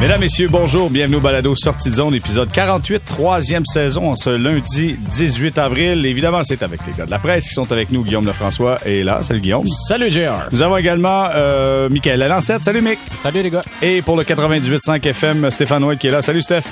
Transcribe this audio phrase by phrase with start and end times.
[0.00, 0.88] Mesdames, Messieurs, bonjour.
[0.88, 6.06] Bienvenue au Balado Sortie de zone, épisode 48, troisième saison, en ce lundi 18 avril.
[6.06, 8.02] Évidemment, c'est avec les gars de la presse qui sont avec nous.
[8.02, 9.22] Guillaume Lefrançois est là.
[9.22, 9.66] Salut, Guillaume.
[9.66, 10.48] Salut, JR.
[10.52, 12.64] Nous avons également euh, Michael Lalancette.
[12.64, 12.98] Salut, Mick.
[13.14, 13.60] Salut, les gars.
[13.82, 16.22] Et pour le 98.5 FM, Stéphane White qui est là.
[16.22, 16.62] Salut, Steph.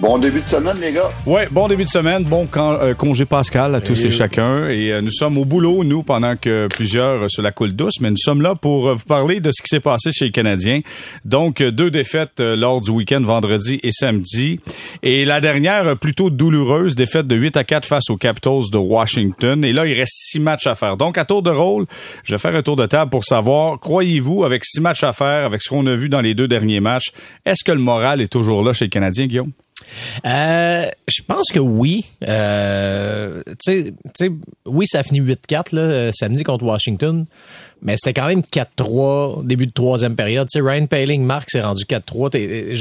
[0.00, 1.10] Bon début de semaine, les gars.
[1.24, 4.68] Ouais, bon début de semaine, bon euh, congé pascal à tous et, chacun.
[4.68, 8.00] Et euh, nous sommes au boulot, nous, pendant que plusieurs euh, se la coulent douce,
[8.00, 10.80] mais nous sommes là pour vous parler de ce qui s'est passé chez les Canadiens.
[11.24, 14.60] Donc, deux défaites lors du week-end, vendredi et samedi.
[15.02, 19.64] Et la dernière, plutôt douloureuse, défaite de 8 à 4 face aux Capitals de Washington.
[19.64, 20.98] Et là, il reste six matchs à faire.
[20.98, 21.86] Donc, à tour de rôle,
[22.22, 25.46] je vais faire un tour de table pour savoir, croyez-vous, avec six matchs à faire,
[25.46, 27.12] avec ce qu'on a vu dans les deux derniers matchs,
[27.46, 29.52] est-ce que le moral est toujours là chez les Canadiens, Guillaume?
[30.26, 32.04] Euh, je pense que oui.
[32.26, 33.42] Euh,
[34.66, 37.26] oui, ça a fini 8-4 là, euh, samedi contre Washington,
[37.82, 40.48] mais c'était quand même 4-3 début de troisième période.
[40.54, 42.74] Ryan Paling, Marc s'est rendu 4-3.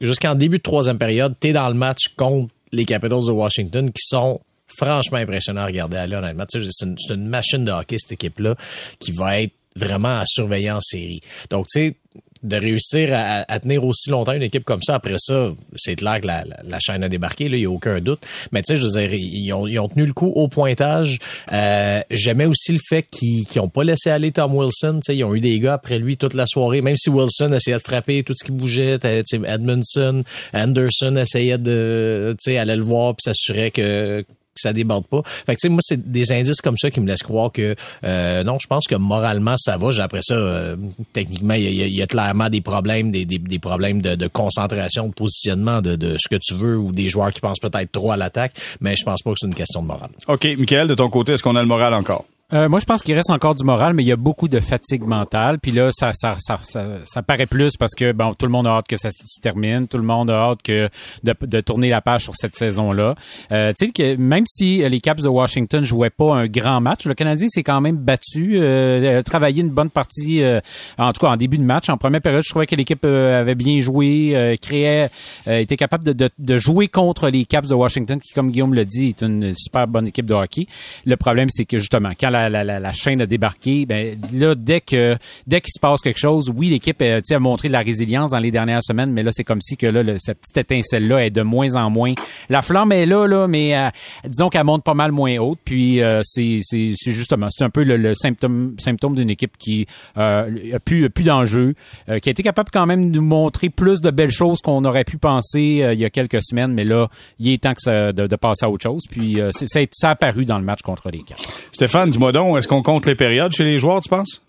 [0.00, 4.02] Jusqu'en début de troisième période, t'es dans le match contre les Capitals de Washington qui
[4.02, 6.44] sont franchement impressionnants à regarder aller, honnêtement.
[6.48, 8.54] C'est une, une machine de hockey, cette équipe-là,
[8.98, 11.20] qui va être vraiment à surveiller en série.
[11.50, 11.96] Donc, tu sais,
[12.42, 14.94] de réussir à, tenir aussi longtemps une équipe comme ça.
[14.94, 18.26] Après ça, c'est clair que la, chaîne a débarqué, il n'y a aucun doute.
[18.52, 21.18] Mais tu sais, je veux dire, ils ont, tenu le coup au pointage.
[21.52, 25.00] Euh, J'aimais aussi le fait qu'ils n'ont pas laissé aller Tom Wilson.
[25.04, 27.52] Tu sais, ils ont eu des gars après lui toute la soirée, même si Wilson
[27.52, 28.98] essayait de frapper tout ce qui bougeait.
[29.02, 30.22] Edmondson,
[30.54, 34.24] Anderson essayait de, tu sais, aller le voir puis s'assurer que
[34.60, 35.22] ça déborde pas.
[35.24, 37.74] Fait que, tu sais, moi, c'est des indices comme ça qui me laissent croire que,
[38.04, 39.90] euh, non, je pense que moralement, ça va.
[40.02, 40.76] Après ça, euh,
[41.12, 45.96] techniquement, il y, a, clairement des problèmes, des, des, problèmes de, concentration, de positionnement, de,
[45.96, 48.96] de, ce que tu veux, ou des joueurs qui pensent peut-être trop à l'attaque, mais
[48.96, 50.10] je pense pas que c'est une question de morale.
[50.28, 50.44] OK.
[50.58, 52.24] Michael, de ton côté, est-ce qu'on a le moral encore?
[52.52, 54.60] Euh, moi, je pense qu'il reste encore du moral, mais il y a beaucoup de
[54.60, 55.58] fatigue mentale.
[55.58, 56.58] Puis là, ça, ça, ça,
[57.04, 59.86] ça, paraît plus parce que bon, tout le monde a hâte que ça se termine,
[59.88, 60.88] tout le monde a hâte que
[61.22, 63.14] de, de tourner la page sur cette saison-là.
[63.52, 67.04] Euh, tu sais que même si les Caps de Washington jouaient pas un grand match,
[67.04, 70.60] le Canadien s'est quand même battu, euh, travaillé une bonne partie, euh,
[70.98, 71.88] en tout cas en début de match.
[71.88, 75.10] En première période, je trouvais que l'équipe euh, avait bien joué, créait,
[75.46, 78.84] était capable de, de, de, jouer contre les Caps de Washington, qui, comme Guillaume l'a
[78.84, 80.66] dit, est une super bonne équipe de hockey.
[81.04, 85.16] Le problème, c'est que justement, quand la la, chaîne a débarqué, ben là, dès que
[85.46, 88.38] dès qu'il se passe quelque chose, oui, l'équipe euh, a montré de la résilience dans
[88.38, 91.42] les dernières semaines, mais là, c'est comme si que là, cette petite étincelle-là est de
[91.42, 92.14] moins en moins.
[92.48, 93.90] La flamme est là, là, mais euh,
[94.26, 95.58] disons qu'elle monte pas mal moins haute.
[95.64, 96.60] Puis euh, c'est
[97.06, 99.86] justement, c'est un peu le, symptôme symptôme d'une équipe qui
[100.16, 100.44] a
[100.84, 101.74] plus plus d'enjeux,
[102.06, 105.04] qui a été capable quand même de nous montrer plus de belles choses qu'on aurait
[105.04, 107.08] pu penser il y a quelques semaines, mais là,
[107.38, 109.02] il est temps que ça, de, passer à autre chose.
[109.10, 111.40] Puis ça, a apparu dans le match contre les Caps.
[111.72, 114.42] Stéphane, dis-moi est-ce qu'on compte les périodes chez les joueurs, tu penses?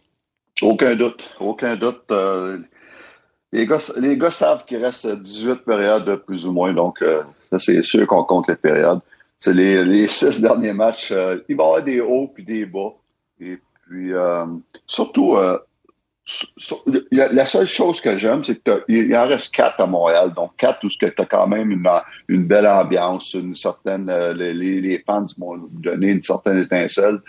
[0.61, 1.35] Aucun doute.
[1.39, 2.03] Aucun doute.
[2.11, 2.57] Euh,
[3.51, 7.23] les, gars, les savent qu'il reste 18 périodes plus ou moins, donc euh,
[7.57, 8.99] c'est sûr qu'on compte les périodes.
[9.39, 11.11] C'est les, six derniers matchs.
[11.11, 12.93] Euh, il va y avoir des hauts puis des bas.
[13.39, 14.11] Et puis,
[14.85, 15.35] surtout,
[17.11, 20.33] la seule chose que j'aime, c'est qu'il en reste quatre à Montréal.
[20.35, 21.71] Donc, quatre où tu as quand même
[22.27, 24.09] une, belle ambiance, une certaine.
[24.09, 27.19] Euh, les, fans m'ont donné une certaine étincelle.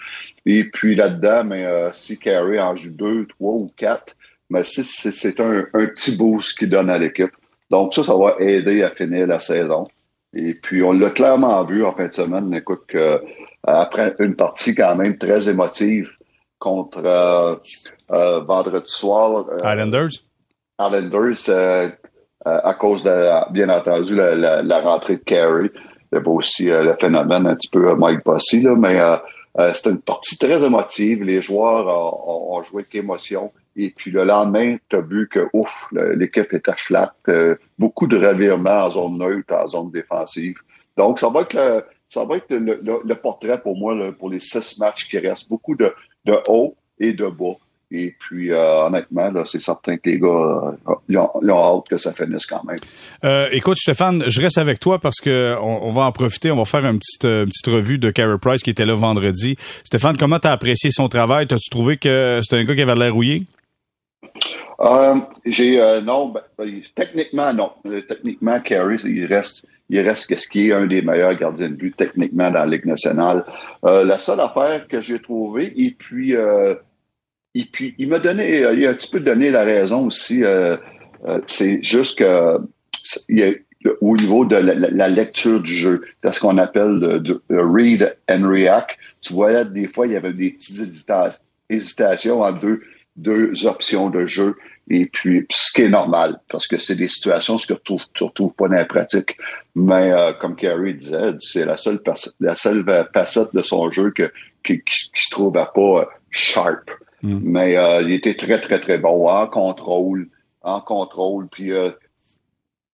[0.45, 4.15] Et puis là-dedans, mais euh, si Carey en joue deux, trois ou quatre,
[4.51, 7.33] mais c'est un, petit boost qu'il donne à l'équipe.
[7.71, 9.85] Donc, ça, ça va aider à finir la saison.
[10.35, 12.53] Et puis, on l'a clairement vu en fin de semaine.
[12.55, 12.95] Écoute,
[13.65, 16.11] après une partie quand même très émotive,
[16.63, 17.57] contre euh, euh,
[18.13, 19.47] vendredi soir.
[19.49, 20.11] Euh, Islanders?
[20.79, 21.93] Islanders,
[22.45, 25.71] à cause de, bien entendu, la, rentrée de Carey.
[26.13, 28.99] Il y avait aussi le phénomène un petit peu Mike Bossy, là, mais
[29.75, 31.23] c'était une partie très émotive.
[31.23, 31.87] Les joueurs
[32.29, 33.53] ont, joué avec émotion.
[33.77, 37.15] Et puis le lendemain, tu as vu que ouf, l'équipe était flat.
[37.79, 40.57] beaucoup de revirements en zone neutre, en zone défensive.
[40.97, 44.79] Donc, ça va être le, ça va être le, portrait pour moi pour les six
[44.79, 45.49] matchs qui restent.
[45.49, 47.57] Beaucoup de, de haut et de bas.
[47.93, 52.13] Et puis, euh, honnêtement, c'est certain que les gars, euh, ils, ont, hâte que ça
[52.13, 52.79] finisse quand même.
[53.25, 56.51] Euh, écoute, Stéphane, je reste avec toi parce que on, va en profiter.
[56.51, 59.57] On va faire une petite, petite revue de Carey Price qui était là vendredi.
[59.85, 61.47] Stéphane, comment t'as apprécié son travail?
[61.47, 63.43] T'as-tu trouvé que c'était un gars qui avait l'air rouillé?
[65.45, 67.73] j'ai non, ben, ben, techniquement non.
[68.09, 71.95] techniquement, Carey, il reste il reste ce qui est un des meilleurs gardiens de but
[71.95, 73.45] techniquement dans la Ligue nationale.
[73.85, 76.75] Euh, la seule affaire que j'ai trouvée, et puis, euh,
[77.55, 80.77] et puis il m'a donné, il a un petit peu donné la raison aussi, euh,
[81.47, 82.59] c'est juste que
[84.01, 88.97] au niveau de la, lecture du jeu, c'est ce qu'on appelle le, read and react.
[89.21, 90.97] Tu voyais des fois, il y avait des petites
[91.69, 92.81] hésitations entre deux,
[93.17, 94.57] deux options de jeu.
[94.89, 98.53] Et puis, ce qui est normal, parce que c'est des situations que tu ne retrouves
[98.53, 99.37] pas dans la pratique.
[99.75, 102.01] Mais euh, comme Carey disait, c'est la seule
[102.41, 104.31] la seule facette de son jeu que,
[104.65, 106.91] qui, qui, se trouvait pas sharp.
[107.23, 107.39] Mm.
[107.43, 110.29] Mais euh, il était très, très, très bon en contrôle,
[110.63, 111.49] en contrôle.
[111.49, 111.91] Puis euh,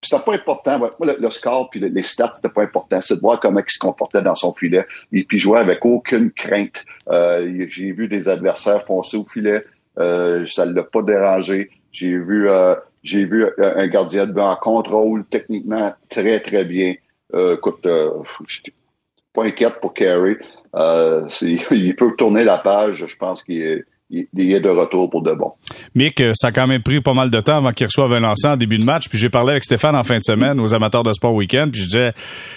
[0.01, 0.91] c'était pas important.
[0.99, 3.01] le, score puis les stats, c'était pas important.
[3.01, 4.85] C'est de voir comment il se comportait dans son filet.
[5.11, 6.83] Et puis jouer avec aucune crainte.
[7.11, 9.63] Euh, j'ai vu des adversaires foncer au filet.
[9.99, 11.69] Euh, ça ne l'a pas dérangé.
[11.91, 16.95] J'ai vu euh, j'ai vu un gardien de but en contrôle, techniquement très, très bien.
[17.33, 18.11] Euh, écoute, euh,
[18.47, 18.73] je suis
[19.33, 20.37] pas inquiète pour Carey.
[20.75, 21.27] Euh,
[21.71, 23.05] il peut tourner la page.
[23.05, 25.53] Je pense qu'il est il est de retour pour de bon.
[25.93, 28.47] Mick, ça a quand même pris pas mal de temps avant qu'il reçoive un lancer
[28.47, 29.07] en début de match.
[29.07, 31.69] Puis j'ai parlé avec Stéphane en fin de semaine aux amateurs de sport week-end.
[31.71, 32.13] Puis je disais,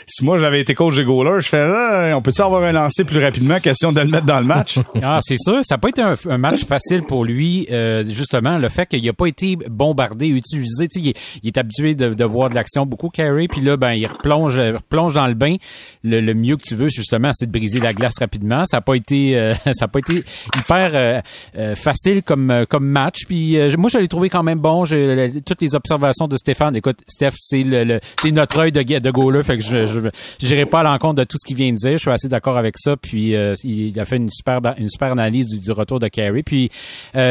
[0.06, 3.04] si moi j'avais été coach de goaler, je fais, ah, on peut-tu avoir un lancer
[3.04, 4.78] plus rapidement, question de le mettre dans le match?
[5.02, 5.60] ah, c'est sûr.
[5.62, 8.56] Ça n'a pas été un, match facile pour lui, euh, justement.
[8.56, 10.88] Le fait qu'il n'a pas été bombardé, utilisé.
[10.96, 13.46] Il est, il est habitué de, de, voir de l'action beaucoup, Carey.
[13.48, 15.56] Puis là, ben, il replonge, replonge dans le bain.
[16.02, 18.64] Le, mieux que tu veux, justement, c'est de briser la glace rapidement.
[18.64, 20.24] Ça n'a pas été, euh, ça a pas été
[20.56, 21.20] hyper euh,
[21.56, 23.26] euh, facile comme euh, comme match.
[23.26, 24.84] Puis euh, moi, je l'ai trouvé quand même bon.
[24.84, 26.76] J'ai toutes les observations de Stéphane.
[26.76, 30.80] Écoute, Steph, c'est le, c'est notre œil de de goaler, fait que je j'irai pas
[30.80, 31.92] à l'encontre de tout ce qu'il vient de dire.
[31.92, 32.96] Je suis assez d'accord avec ça.
[32.96, 33.34] Puis
[33.64, 36.42] il a fait une super une super analyse du, retour de Carey.
[36.42, 36.70] Puis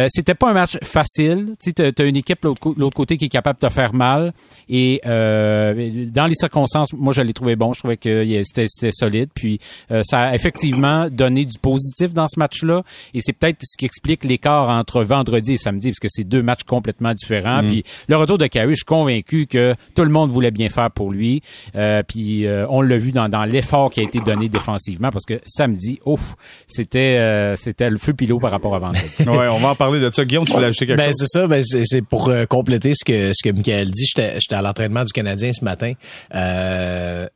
[0.10, 1.54] c'était pas un match facile.
[1.62, 4.34] Tu t'as une équipe l'autre l'autre côté qui est capable de te faire mal.
[4.70, 7.74] Et dans les circonstances, moi, je l'ai trouvé bon.
[7.74, 9.30] Je trouvais que c'était c'était solide.
[9.34, 9.60] Puis
[10.04, 12.84] ça a effectivement donné du positif dans ce match-là.
[13.14, 16.42] Et c'est peut-être ce qui explique les entre vendredi et samedi parce que c'est deux
[16.42, 17.64] matchs complètement différents.
[17.64, 17.68] Mm.
[17.68, 20.92] Puis le retour de Carey, je suis convaincu que tout le monde voulait bien faire
[20.92, 21.42] pour lui.
[21.76, 25.26] Euh, puis euh, on l'a vu dans, dans l'effort qui a été donné défensivement parce
[25.26, 26.36] que samedi, ouf,
[26.68, 29.08] c'était euh, c'était le feu pilot par rapport à vendredi.
[29.20, 30.26] ouais, on va en parler de ça.
[30.26, 31.16] Guillaume, tu voulais ajouter quelque ben, chose?
[31.20, 31.48] C'est ça.
[31.48, 34.06] Ben, c'est pour compléter ce que ce que Michael dit.
[34.06, 35.94] J'étais à l'entraînement du Canadien ce matin.
[36.36, 37.28] Euh,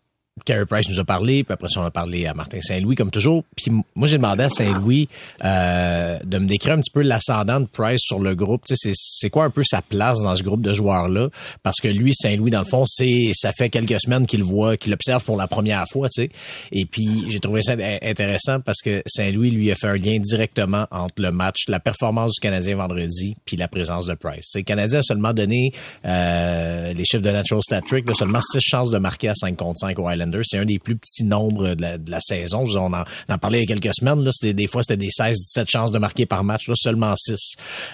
[0.44, 3.46] Carey Price nous a parlé, puis après on a parlé à Martin Saint-Louis, comme toujours.
[3.56, 5.08] Puis moi, j'ai demandé à Saint-Louis
[5.46, 8.64] euh, de me décrire un petit peu l'ascendant de Price sur le groupe.
[8.68, 11.30] C'est quoi un peu sa place dans ce groupe de joueurs-là?
[11.64, 14.94] Parce que lui, Saint-Louis, dans le fond, c'est ça fait quelques semaines qu'il voit, qu'il
[14.94, 16.30] observe pour la première fois, sais.
[16.74, 20.86] Et puis, j'ai trouvé ça intéressant parce que Saint-Louis lui a fait un lien directement
[20.92, 24.52] entre le match, la performance du Canadien vendredi, puis la présence de Price.
[24.56, 25.72] Le Canadien a seulement donné
[26.04, 29.80] euh, les chiffres de Natural Stat Trick, seulement six chances de marquer à 5 contre
[29.80, 30.08] 5 au
[30.44, 32.63] C'est un des plus petits nombres de la, saison.
[32.75, 34.24] on en, en, parlait il y a quelques semaines.
[34.24, 36.68] Là, des fois, c'était des 16-17 chances de marquer par match.
[36.68, 37.36] Là, seulement 6.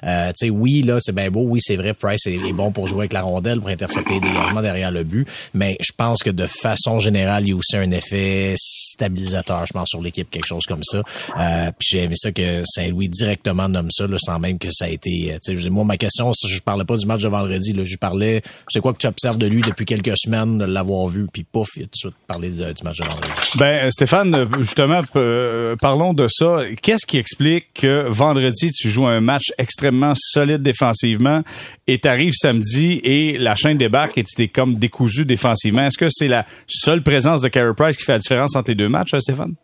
[0.03, 1.43] Euh, oui, là, c'est bien beau.
[1.43, 4.29] Oui, c'est vrai, Price est, bon pour jouer avec la rondelle, pour intercepter des
[4.61, 5.27] derrière le but.
[5.53, 9.73] Mais je pense que de façon générale, il y a aussi un effet stabilisateur, je
[9.73, 11.01] pense, sur l'équipe, quelque chose comme ça.
[11.39, 14.85] Euh, puis j'ai aimé ça que Saint-Louis directement nomme ça, là, sans même que ça
[14.85, 15.33] a été...
[15.33, 17.73] Euh, moi, ma question, je parlais pas du match de vendredi.
[17.73, 21.07] Là, je parlais, c'est quoi que tu observes de lui depuis quelques semaines, de l'avoir
[21.07, 23.29] vu, puis pouf, il a tout de parler du match de vendredi.
[23.57, 26.59] Ben, Stéphane, justement, euh, parlons de ça.
[26.81, 31.41] Qu'est-ce qui explique que vendredi, tu joues un match extrêmement solide défensivement
[31.87, 35.85] et t'arrives samedi et la chaîne débarque et tu es comme décousu défensivement?
[35.87, 38.75] Est-ce que c'est la seule présence de Carey Price qui fait la différence entre les
[38.75, 39.55] deux matchs, Stéphane?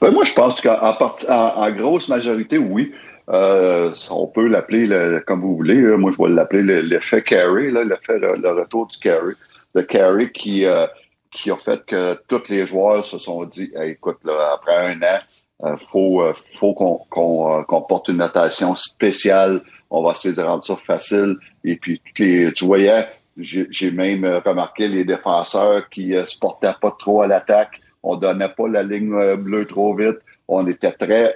[0.00, 0.96] Ben moi, je pense qu'en
[1.28, 2.92] en, grosse majorité, oui.
[3.30, 4.88] Euh, on peut l'appeler
[5.26, 5.80] comme vous voulez.
[5.96, 9.34] Moi, je vais l'appeler l'effet Carey, l'effet le, le, retour du Carey.
[9.74, 10.86] Le Carey qui, euh,
[11.30, 15.18] qui a fait que tous les joueurs se sont dit écoute, là, après un an,
[15.64, 19.60] euh, faut euh, faut qu'on qu'on euh, porte une notation spéciale.
[19.90, 21.36] On va essayer de rendre ça facile.
[21.64, 23.08] Et puis les, tu voyais,
[23.38, 27.80] j'ai même remarqué les défenseurs qui se portaient pas trop à l'attaque.
[28.02, 30.18] On donnait pas la ligne bleue trop vite.
[30.46, 31.34] On était très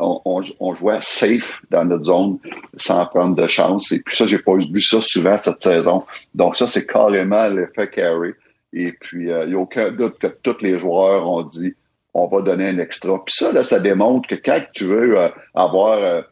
[0.00, 2.38] on, on, jouait safe dans notre zone
[2.76, 3.92] sans prendre de chance.
[3.92, 6.04] Et puis ça, j'ai pas vu ça souvent cette saison.
[6.34, 8.32] Donc ça, c'est carrément l'effet carry.
[8.72, 11.74] Et puis, euh, il n'y a aucun doute que tous les joueurs ont dit
[12.14, 13.22] on va donner un extra.
[13.24, 16.22] Puis ça, là, ça démontre que quand tu veux euh, avoir euh,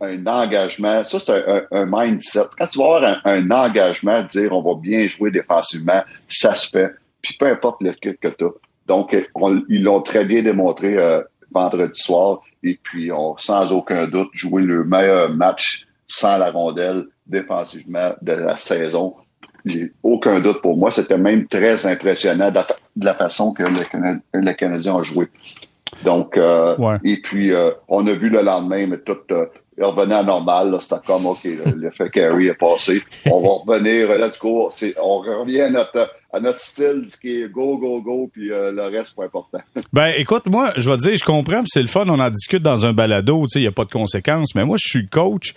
[0.00, 2.46] un engagement, ça, c'est un, mindset.
[2.56, 6.90] Quand tu vas avoir un, engagement, dire on va bien jouer défensivement, ça se fait.
[7.20, 8.50] Puis peu importe l'équipe que tu as.
[8.86, 9.14] Donc,
[9.68, 10.96] ils l'ont très bien démontré
[11.50, 12.40] vendredi soir.
[12.62, 18.32] Et puis, on, sans aucun doute, jouer le meilleur match sans la rondelle défensivement de
[18.32, 19.14] la saison
[20.02, 20.90] aucun doute pour moi.
[20.90, 25.28] C'était même très impressionnant de la, façon que le, Canadien a joué.
[26.04, 29.46] Donc, euh, et puis, euh, on a vu le lendemain, mais tout euh,
[29.80, 30.76] revenait à normal.
[30.80, 31.44] C'était comme, OK,
[31.76, 33.02] l'effet carry est passé.
[33.30, 34.70] On va revenir, let's go.
[35.00, 38.70] On revient à notre, à notre style, ce qui est go, go, go, puis euh,
[38.70, 39.58] le reste, pas important.
[39.92, 42.62] ben, écoute, moi, je vais te dire, je comprends, c'est le fun, on en discute
[42.62, 45.08] dans un balado, tu sais, il n'y a pas de conséquences, mais moi, je suis
[45.08, 45.54] coach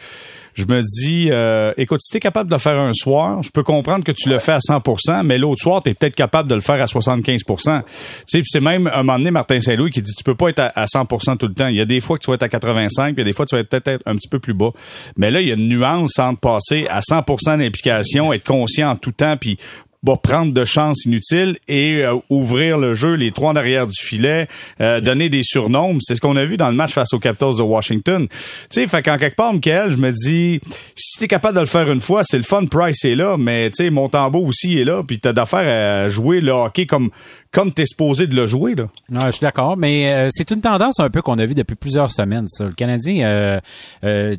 [0.54, 3.50] je me dis, euh, écoute, si tu es capable de le faire un soir, je
[3.50, 6.50] peux comprendre que tu le fais à 100% mais l'autre soir, tu es peut-être capable
[6.50, 7.84] de le faire à 75% Tu
[8.26, 10.86] sais, c'est même un moment donné Martin Saint-Louis qui dit, tu peux pas être à,
[10.86, 11.68] 100% tout le temps.
[11.68, 13.50] Il y a des fois que tu vas être à 85, puis des fois que
[13.50, 14.72] tu vas être peut-être un petit peu plus bas.
[15.18, 18.96] Mais là, il y a une nuance entre passer à 100% d'implication, être conscient en
[18.96, 19.58] tout temps, puis
[20.04, 24.02] bah, prendre de chances inutiles et euh, ouvrir le jeu, les trois en arrière du
[24.02, 24.48] filet,
[24.80, 25.98] euh, donner des surnoms.
[26.00, 28.28] C'est ce qu'on a vu dans le match face aux Capitals de Washington.
[28.28, 28.38] Tu
[28.70, 30.60] sais, fait qu'en quelque part, Michael, je me dis,
[30.96, 33.70] si t'es capable de le faire une fois, c'est le fun, Price est là, mais
[33.70, 37.12] tu sais, Montembeau aussi est là, puis t'as d'affaire à jouer le hockey comme
[37.52, 38.76] comme t'es supposé de le jouer.
[38.76, 38.88] Là.
[39.10, 41.76] Non, je suis d'accord, mais euh, c'est une tendance un peu qu'on a vu depuis
[41.76, 42.48] plusieurs semaines.
[42.48, 42.66] Ça.
[42.66, 43.60] Le Canadien, euh,
[44.06, 44.36] euh,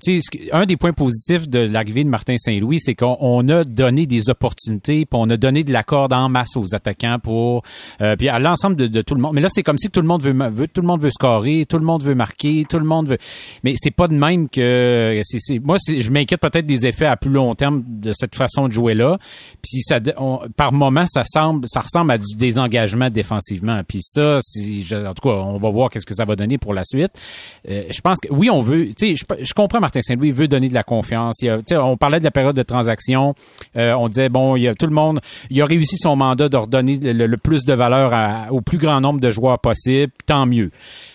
[0.52, 5.04] un des points positifs de l'arrivée de Martin Saint-Louis, c'est qu'on a donné des opportunités,
[5.04, 7.62] puis on a donné de la corde en masse aux attaquants pour,
[8.00, 9.35] euh, puis à l'ensemble de, tout le monde.
[9.35, 11.66] Mais là, c'est comme si tout le monde veut, veut, tout le monde veut scorer,
[11.69, 13.19] tout le monde veut marquer, tout le monde veut.
[13.62, 15.21] Mais c'est pas de même que,
[15.62, 18.95] moi, je m'inquiète peut-être des effets à plus long terme de cette façon de jouer
[18.95, 19.19] là.
[19.61, 19.99] Puis ça,
[20.57, 23.80] par moment, ça semble, ça ressemble à du désengagement défensivement.
[23.87, 26.75] Puis ça, si en tout cas, on va voir qu'est-ce que ça va donner pour
[26.75, 27.12] la suite.
[27.68, 28.88] Euh, je pense que oui, on veut.
[28.94, 31.42] Tu sais, je, comprends Martin Saint-Louis veut donner de la confiance.
[31.42, 33.35] Il on parlait de la période de transaction.
[33.76, 35.21] Euh, on disait bon, il y a tout le monde.
[35.50, 39.21] Il a réussi son mandat de redonner le, plus de valeur au plus grand nombre
[39.21, 40.12] de joueurs possible.
[40.26, 40.71] Tant mieux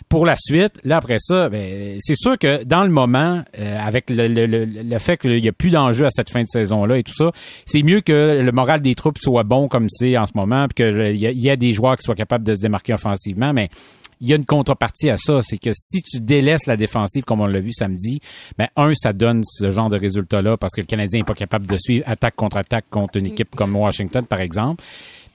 [0.09, 4.09] pour la suite, là après ça, ben, c'est sûr que dans le moment, euh, avec
[4.09, 7.03] le, le, le, fait qu'il n'y a plus d'enjeu à cette fin de saison-là et
[7.03, 7.31] tout ça,
[7.65, 10.85] c'est mieux que le moral des troupes soit bon comme c'est en ce moment, puis
[10.85, 13.69] qu'il y, y, a des joueurs qui soient capables de se démarquer offensivement, mais
[14.19, 17.41] il y a une contrepartie à ça, c'est que si tu délaisses la défensive comme
[17.41, 18.19] on l'a vu samedi,
[18.57, 21.67] ben un, ça donne ce genre de résultat-là parce que le Canadien n'est pas capable
[21.67, 24.83] de suivre attaque contre attaque contre une équipe comme Washington, par exemple.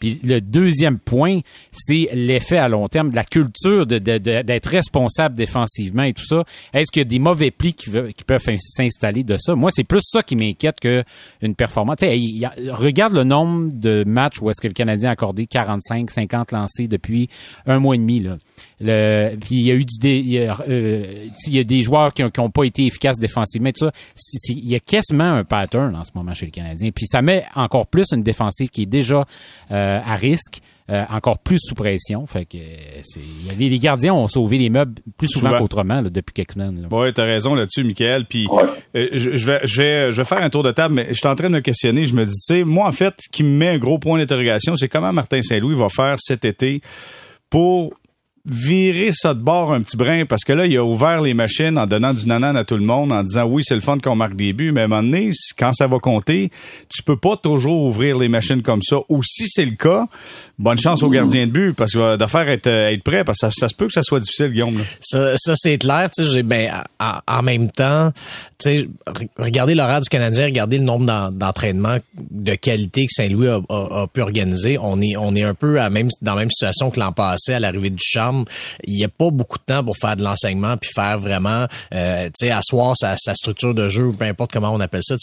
[0.03, 1.39] Puis le deuxième point,
[1.71, 6.43] c'est l'effet à long terme de la culture de, d'être responsable défensivement et tout ça.
[6.75, 7.89] Est-ce qu'il y a des mauvais plis qui,
[8.27, 9.55] peuvent s'installer de ça?
[9.55, 11.99] Moi, c'est plus ça qui m'inquiète qu'une performance.
[12.01, 16.89] regarde le nombre de matchs où est-ce que le Canadien a accordé 45, 50 lancés
[16.89, 17.29] depuis
[17.67, 18.19] un mois et demi.
[18.19, 18.39] Là.
[18.81, 21.83] Le, puis il y a eu du, il, y a, euh, il y a des
[21.83, 23.71] joueurs qui n'ont pas été efficaces défensivement.
[23.71, 23.93] Tout ça,
[24.49, 26.91] il y a quasiment un pattern en ce moment chez le Canadien.
[26.91, 29.25] Puis ça met encore plus une défensive qui est déjà
[29.71, 30.61] euh, à risque.
[30.91, 32.27] Euh, encore plus sous pression.
[32.27, 32.59] Fait que
[33.57, 36.89] les gardiens ont sauvé les meubles plus souvent, qu'autrement depuis quelques semaines.
[36.91, 38.27] Oui, tu as raison là-dessus, Michael.
[38.27, 38.49] Puis
[38.93, 41.37] je, vais, je, vais, je vais faire un tour de table, mais je suis en
[41.37, 42.07] train de me questionner.
[42.07, 44.19] Je me dis, tu sais, moi, en fait, ce qui me met un gros point
[44.19, 46.83] d'interrogation, c'est comment Martin Saint-Louis va faire cet été
[47.49, 47.95] pour
[48.45, 51.79] virer ça de bord un petit brin parce que là, il a ouvert les machines
[51.79, 54.17] en donnant du nanan à tout le monde, en disant oui, c'est le fun qu'on
[54.17, 56.51] marque des buts, mais à un moment donné, quand ça va compter,
[56.89, 58.97] tu peux pas toujours ouvrir les machines comme ça.
[59.09, 60.07] Ou si c'est le cas,
[60.59, 63.69] bonne chance au gardien de but parce que d'affaire être, être prêt parce que ça,
[63.69, 64.79] se peut que ça soit difficile, Guillaume.
[65.01, 66.11] Ça, ça c'est clair.
[66.11, 68.13] Tu sais, ben, en, même temps,
[69.39, 71.99] regardez l'horaire du Canadien, regardez le nombre d'entraînements
[72.31, 74.79] de qualité que Saint-Louis a, pu organiser.
[74.79, 77.55] On est, on est un peu à même, dans la même situation que l'an passé
[77.55, 78.45] à l'arrivée du charme.
[78.85, 82.29] Il n'y a pas beaucoup de temps pour faire de l'enseignement puis faire vraiment, euh,
[82.39, 85.17] tu asseoir sa, structure de jeu, peu importe comment on appelle ça.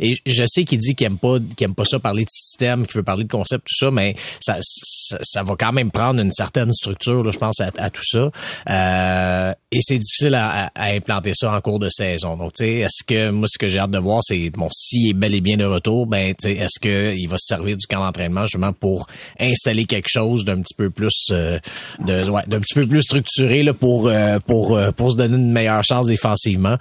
[0.00, 2.96] Et je sais qu'il dit qu'il aime pas, qu'il pas ça parler de système, qu'il
[2.96, 6.72] veut parler de concept, tout ça, mais ça, ça, va quand même prendre une certaine
[6.72, 8.30] structure, je pense, à, tout ça.
[8.70, 12.36] Euh, et c'est difficile à, implanter ça en cours de saison.
[12.36, 15.34] Donc, est-ce que moi, ce que j'ai hâte de voir, c'est bon, s'il est bel
[15.34, 19.06] et bien de retour, ben, est-ce qu'il va se servir du camp d'entraînement justement pour
[19.38, 21.58] installer quelque chose d'un petit peu plus euh,
[22.04, 25.52] de, ouais, d'un petit peu plus structuré là, pour euh, pour pour se donner une
[25.52, 26.76] meilleure chance défensivement?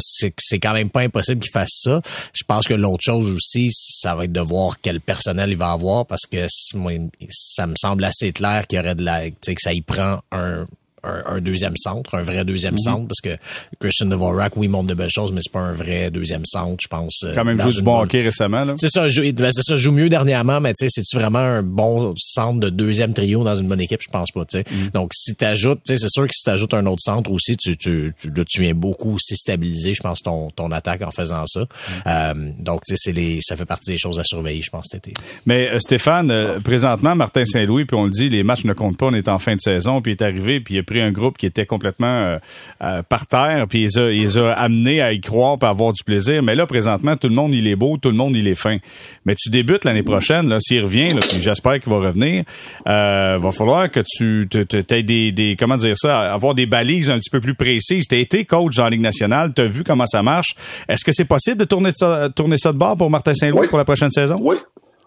[0.00, 2.00] c'est c'est quand même pas impossible qu'il fasse ça.
[2.32, 5.72] Je pense que l'autre chose aussi, ça va être de voir quel personnel il va
[5.72, 6.92] avoir parce que moi,
[7.30, 10.66] ça me semble assez clair qu'il y aurait de la, que ça y prend un,
[11.04, 12.78] un, deuxième centre, un vrai deuxième mhm.
[12.78, 13.40] centre, parce que
[13.78, 16.88] Christian Dvorak, oui, montre de belles choses, mais c'est pas un vrai deuxième centre, je
[16.88, 17.22] pense.
[17.24, 18.74] Euh, Quand même joué du bon hockey récemment, là.
[18.78, 22.14] C'est ça, ben, c'est ça, joue mieux dernièrement, mais tu sais, c'est-tu vraiment un bon
[22.16, 24.02] centre de deuxième trio dans une bonne équipe?
[24.02, 24.64] Je pense pas, tu sais.
[24.70, 24.90] Mhm.
[24.94, 27.76] Donc, si t'ajoutes, tu sais, c'est sûr que si t'ajoutes un autre centre aussi, tu,
[27.76, 31.60] tu, tu, tu viens beaucoup aussi stabiliser, je pense, ton, ton attaque en faisant ça.
[31.60, 31.66] Mhm.
[32.06, 34.86] Euh, donc, tu sais, c'est les, ça fait partie des choses à surveiller, je pense,
[34.90, 35.14] cet été.
[35.46, 36.32] Mais, euh, Stéphane,
[36.62, 39.38] présentement, Martin Saint-Louis, puis on le dit, les matchs ne comptent pas, on est en
[39.38, 41.66] fin de saison, puis il est arrivé, puis il a pris un groupe qui était
[41.66, 42.38] complètement euh,
[42.82, 46.42] euh, par terre, puis il les a, amenés à y croire, à avoir du plaisir.
[46.42, 48.78] Mais là, présentement, tout le monde, il est beau, tout le monde, il est fin.
[49.24, 52.44] Mais tu débutes l'année prochaine, là, s'il revient, là, puis j'espère qu'il va revenir,
[52.86, 54.48] euh, va falloir que tu
[54.90, 58.06] aies des, des, comment dire ça, avoir des balises un petit peu plus précises.
[58.08, 60.54] T'as été coach en Ligue nationale, t'as vu comment ça marche.
[60.88, 63.78] Est-ce que c'est possible de tourner ça, tourner ça de bord pour Martin Saint-Louis pour
[63.78, 64.38] la prochaine saison?
[64.40, 64.56] Oui.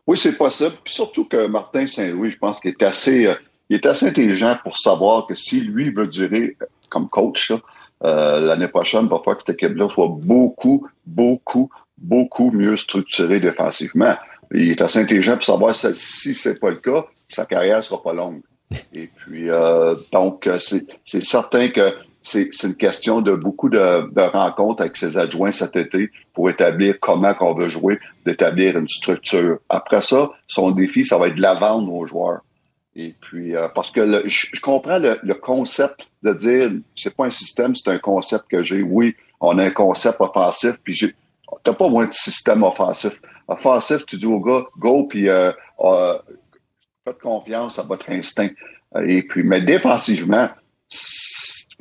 [0.08, 0.75] Oui, c'est possible.
[0.84, 3.36] Puis surtout que Martin Saint-Louis, je pense qu'il est assez, euh,
[3.70, 6.58] il est assez intelligent pour savoir que si lui veut durer
[6.90, 7.52] comme coach
[8.04, 13.40] euh, l'année prochaine, il va falloir que cette équipe-là soit beaucoup, beaucoup, beaucoup mieux structurée
[13.40, 14.16] défensivement.
[14.52, 18.02] Il est assez intelligent pour savoir si, si c'est pas le cas, sa carrière sera
[18.02, 18.42] pas longue.
[18.94, 21.94] Et puis, euh, donc, c'est certain que
[22.28, 27.34] c'est une question de beaucoup de, rencontres avec ses adjoints cet été pour établir comment
[27.34, 29.60] qu'on veut jouer, d'établir une structure.
[29.70, 32.42] Après ça, son défi, ça va être de la vendre aux joueurs.
[33.00, 37.75] Et puis, euh, parce que je, comprends le, concept de dire, c'est pas un système,
[37.75, 38.82] c'est un concept que j'ai.
[38.82, 41.16] Oui, on a un concept offensif, puis j'ai,
[41.63, 43.22] t'as pas moins de système offensif.
[43.48, 45.51] Offensif, tu dis au gars, go, puis euh,
[45.82, 46.18] euh,
[47.06, 48.50] faites confiance à votre instinct.
[49.06, 50.50] Et puis, mais défensivement,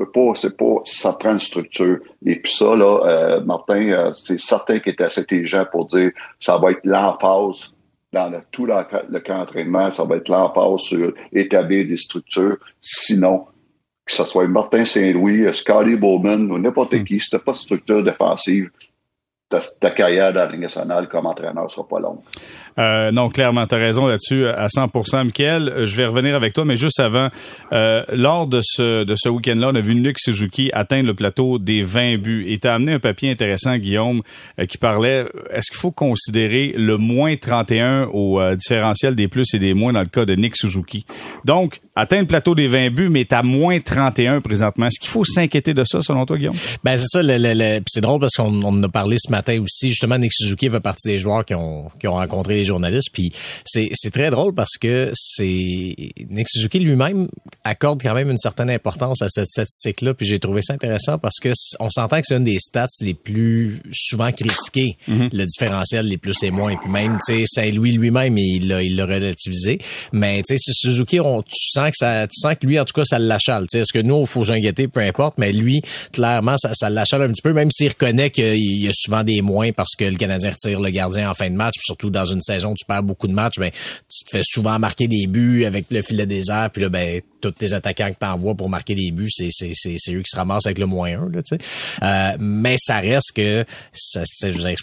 [0.04, 1.98] pas, c'est pas, ça prend une structure.
[2.24, 6.10] Et puis ça, là, euh, Martin, euh, c'est certain qu'il était assez intelligent pour dire,
[6.38, 7.72] ça va être l'emphase
[8.16, 8.74] dans le, tout le,
[9.10, 12.56] le camp d'entraînement, ça va être l'emphase sur établir des structures.
[12.80, 13.46] Sinon,
[14.04, 17.04] que ce soit Martin Saint-Louis, Scotty Bowman ou n'importe hmm.
[17.04, 18.70] qui, si t'as pas de structure défensive,
[19.48, 22.20] ta, carrière dans la Ligue nationale comme entraîneur sera pas longue.
[22.78, 26.64] Euh, non, clairement, tu as raison là-dessus à 100% Michael, je vais revenir avec toi,
[26.64, 27.28] mais juste avant,
[27.72, 31.58] euh, lors de ce, de ce week-end-là, on a vu Nick Suzuki atteindre le plateau
[31.58, 32.44] des 20 buts.
[32.48, 34.22] Et tu as amené un papier intéressant, Guillaume,
[34.60, 39.46] euh, qui parlait, est-ce qu'il faut considérer le moins 31 au euh, différentiel des plus
[39.54, 41.06] et des moins dans le cas de Nick Suzuki?
[41.44, 44.86] Donc, atteindre le plateau des 20 buts, mais tu à moins 31 présentement.
[44.86, 46.54] Est-ce qu'il faut s'inquiéter de ça, selon toi, Guillaume?
[46.84, 47.20] Ben, c'est ça.
[47.22, 49.88] Le, c'est drôle parce qu'on en a parlé ce matin aussi.
[49.88, 53.10] Justement, Nick Suzuki fait partie des joueurs qui ont, qui ont rencontré journalistes.
[53.12, 53.32] Puis
[53.64, 55.94] c'est, c'est très drôle parce que c'est
[56.28, 57.28] Nick Suzuki lui-même
[57.64, 60.14] accorde quand même une certaine importance à cette statistique-là.
[60.14, 63.14] Puis j'ai trouvé ça intéressant parce que on s'entend que c'est une des stats les
[63.14, 65.36] plus souvent critiquées, mm-hmm.
[65.36, 66.70] le différentiel les plus et moins.
[66.72, 69.78] Et puis même, tu sais, Saint-Louis lui-même, il l'a, il l'a relativisé.
[70.12, 72.94] Mais tu sais, Suzuki, on, tu sens que ça, tu sens que lui, en tout
[72.94, 73.64] cas, ça l'achale.
[73.64, 75.38] Tu sais, est-ce que nous, faut s'inquiéter, peu importe.
[75.38, 75.82] Mais lui,
[76.12, 79.42] clairement, ça, ça l'achale un petit peu, même s'il reconnaît qu'il y a souvent des
[79.42, 82.42] moins parce que le Canadien retire le gardien en fin de match, surtout dans une
[82.42, 83.70] saison tu perds beaucoup de matchs, ben,
[84.08, 87.50] tu te fais souvent marquer des buts avec le filet désert, puis là, ben, tous
[87.52, 90.66] tes attaquants que t'envoies pour marquer des buts, c'est, c'est, c'est, eux qui se ramassent
[90.66, 91.58] avec le moins un, là, tu sais.
[92.02, 94.74] Euh, mais ça reste que, ça, je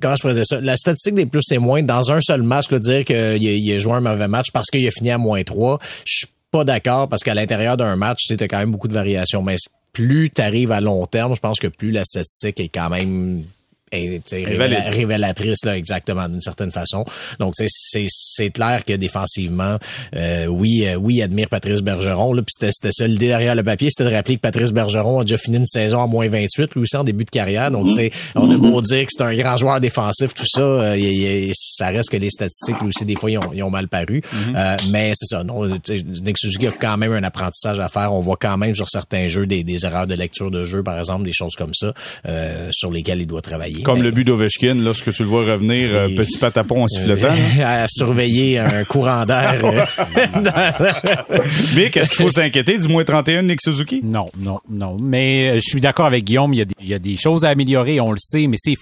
[0.00, 0.60] comment je ça?
[0.60, 3.72] La statistique des plus et moins, dans un seul match, là, dire qu'il a, il
[3.72, 6.64] a joué un mauvais match parce qu'il a fini à moins 3, je suis pas
[6.64, 9.42] d'accord parce qu'à l'intérieur d'un match, tu sais, quand même beaucoup de variations.
[9.42, 9.56] Mais
[9.92, 13.44] plus tu arrives à long terme, je pense que plus la statistique est quand même
[13.92, 17.04] révélatrice là exactement d'une certaine façon.
[17.38, 19.78] Donc c'est c'est clair que défensivement
[20.14, 23.90] euh, oui euh, oui admire Patrice Bergeron là puis c'était ça l'idée derrière le papier
[23.90, 26.82] c'était de rappeler que Patrice Bergeron a déjà fini une saison à moins 28 lui
[26.82, 27.70] aussi en début de carrière.
[27.70, 30.60] Donc tu sais on a beau dire que c'est un grand joueur défensif tout ça
[30.60, 33.88] euh, ça reste que les statistiques lui aussi des fois ils ont, ils ont mal
[33.88, 34.20] paru.
[34.20, 34.56] Mm-hmm.
[34.56, 38.12] euh, mais c'est ça non Nick Suzuki a quand même un apprentissage à faire.
[38.12, 40.98] On voit quand même sur certains jeux des, des erreurs de lecture de jeu par
[40.98, 41.92] exemple des choses comme ça
[42.70, 46.08] sur lesquelles il doit travailler comme le but d'Ovechkin, lorsque tu le vois revenir, euh,
[46.08, 47.34] petit patapon en sifflotant.
[47.64, 49.54] à surveiller un courant d'air.
[51.74, 54.00] Mais qu'est-ce qu'il faut s'inquiéter du moins 31 de Nick Suzuki?
[54.02, 54.96] Non, non, non.
[55.00, 57.16] Mais euh, je suis d'accord avec Guillaume, il y, a des, il y a des
[57.16, 58.76] choses à améliorer, on le sait, mais c'est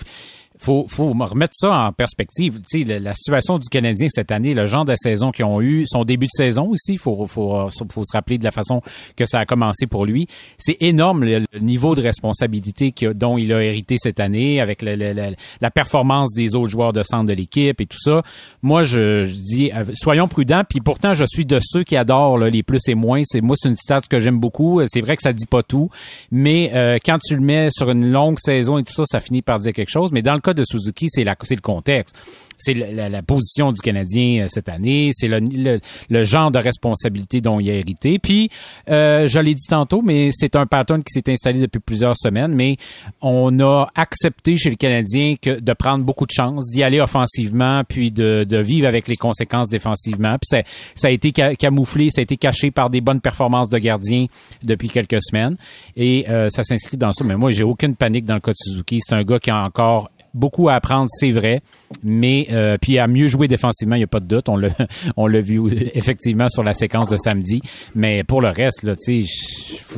[0.59, 2.61] faut, faut remettre ça en perspective.
[2.71, 5.85] Tu sais, la, situation du Canadien cette année, le genre de saison qu'ils ont eu,
[5.87, 8.83] son début de saison aussi, faut, faut, faut se rappeler de la façon
[9.17, 10.27] que ça a commencé pour lui.
[10.59, 16.33] C'est énorme le, niveau de responsabilité dont il a hérité cette année avec la performance
[16.35, 18.23] des autres joueurs de centre de l'équipe et tout ça.
[18.63, 20.63] Moi, je, dis, euh, soyons prudents.
[20.69, 23.23] Puis pourtant, je suis de ceux qui adorent les plus et moins.
[23.25, 24.81] C'est moi, c'est une stat que j'aime beaucoup.
[24.87, 25.91] C'est vrai que ça dit pas tout,
[26.31, 29.43] mais euh, quand tu le mets sur une longue saison et tout ça, ça finit
[29.43, 30.13] par dire quelque chose.
[30.13, 32.17] Mais dans de Suzuki, c'est le contexte
[32.59, 35.81] c'est la, position du Canadien euh, cette année, c'est le,
[36.11, 38.19] le, genre de responsabilité dont il a hérité.
[38.19, 38.51] Puis,
[38.91, 42.53] euh, je l'ai dit tantôt, mais c'est un pattern qui s'est installé depuis plusieurs semaines,
[42.53, 42.77] mais
[43.21, 48.11] on a accepté chez le Canadien de prendre beaucoup de chance, d'y aller offensivement, puis
[48.11, 50.37] de, de, vivre avec les conséquences défensivement.
[50.41, 50.63] Puis
[50.95, 54.27] ça, a été camouflé, ça a été caché par des bonnes performances de gardien
[54.63, 55.57] depuis quelques semaines,
[55.97, 57.25] et euh, ça s'inscrit dans ça.
[57.25, 58.99] Mais moi, j'ai aucune panique dans le cas de Suzuki.
[59.01, 61.61] C'est un gars qui a encore beaucoup à apprendre, c'est vrai,
[62.03, 64.49] mais euh, puis à mieux jouer défensivement, il n'y a pas de doute.
[64.49, 64.69] On l'a,
[65.17, 65.61] on l'a vu
[65.95, 67.61] effectivement sur la séquence de samedi,
[67.95, 69.25] mais pour le reste, là, tu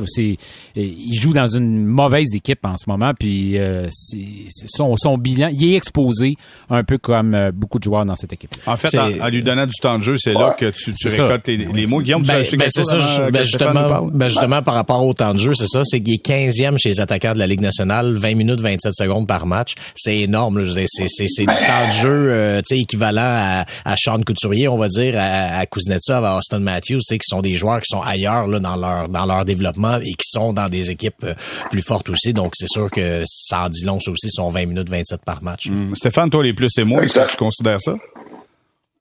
[0.06, 0.36] sais,
[0.76, 3.86] il joue dans une mauvaise équipe en ce moment, puis euh,
[4.66, 6.36] son, son bilan, il est exposé
[6.68, 8.50] un peu comme euh, beaucoup de joueurs dans cette équipe.
[8.66, 11.46] En fait, en, lui donnant du temps de jeu, c'est là que tu, tu récoltes
[11.48, 12.00] les, mots.
[12.00, 15.52] Guillaume, ben, ben c'est ça, ben, justement, ben, justement par rapport au temps de jeu,
[15.54, 18.60] c'est ça, c'est qu'il est 15e chez les attaquants de la Ligue nationale, 20 minutes,
[18.60, 19.74] 27 secondes par match.
[19.94, 20.64] C'est énorme.
[20.64, 25.14] C'est, c'est, du temps de jeu euh, équivalent à, à Sean Couturier, on va dire,
[25.18, 28.76] à, à Kuznetsov, à Austin Matthews, qui sont des joueurs qui sont ailleurs là, dans
[28.76, 31.34] leur dans leur développement et qui sont dans des équipes euh,
[31.70, 32.32] plus fortes aussi.
[32.32, 35.42] Donc, c'est sûr que ça en dit long, ça aussi, sont 20 minutes 27 par
[35.42, 35.68] match.
[35.68, 35.94] Mmh.
[35.94, 37.94] Stéphane, toi, les plus et moins, est-ce que tu considères ça?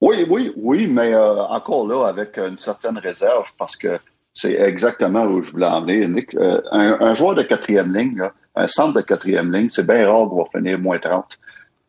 [0.02, 4.00] Oui, oui, oui, mais euh, encore là, avec une certaine réserve, parce que
[4.34, 6.34] c'est exactement où je voulais en venir, Nick.
[6.36, 8.22] Euh, un, joueur de quatrième ligne,
[8.56, 11.40] un centre de quatrième ligne, c'est bien rare qu'il va finir moins 30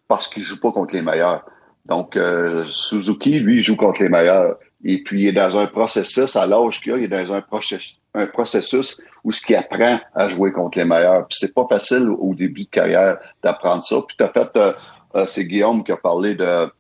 [0.09, 1.44] parce qu'il joue pas contre les meilleurs.
[1.87, 4.59] Donc, euh, Suzuki, lui, joue contre les meilleurs.
[4.85, 7.40] Et puis, il est dans un processus, à l'âge qu'il a, il est dans un,
[7.40, 11.27] processus, un processus où ce qu'il apprend à jouer contre les meilleurs.
[11.27, 13.96] Puis, c'est pas facile au début de carrière d'apprendre ça.
[14.07, 16.70] Puis, tu as fait, c'est Guillaume qui a parlé de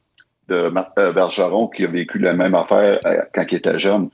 [0.50, 4.10] de euh, Bergeron qui a vécu la même affaire euh, quand il était jeune.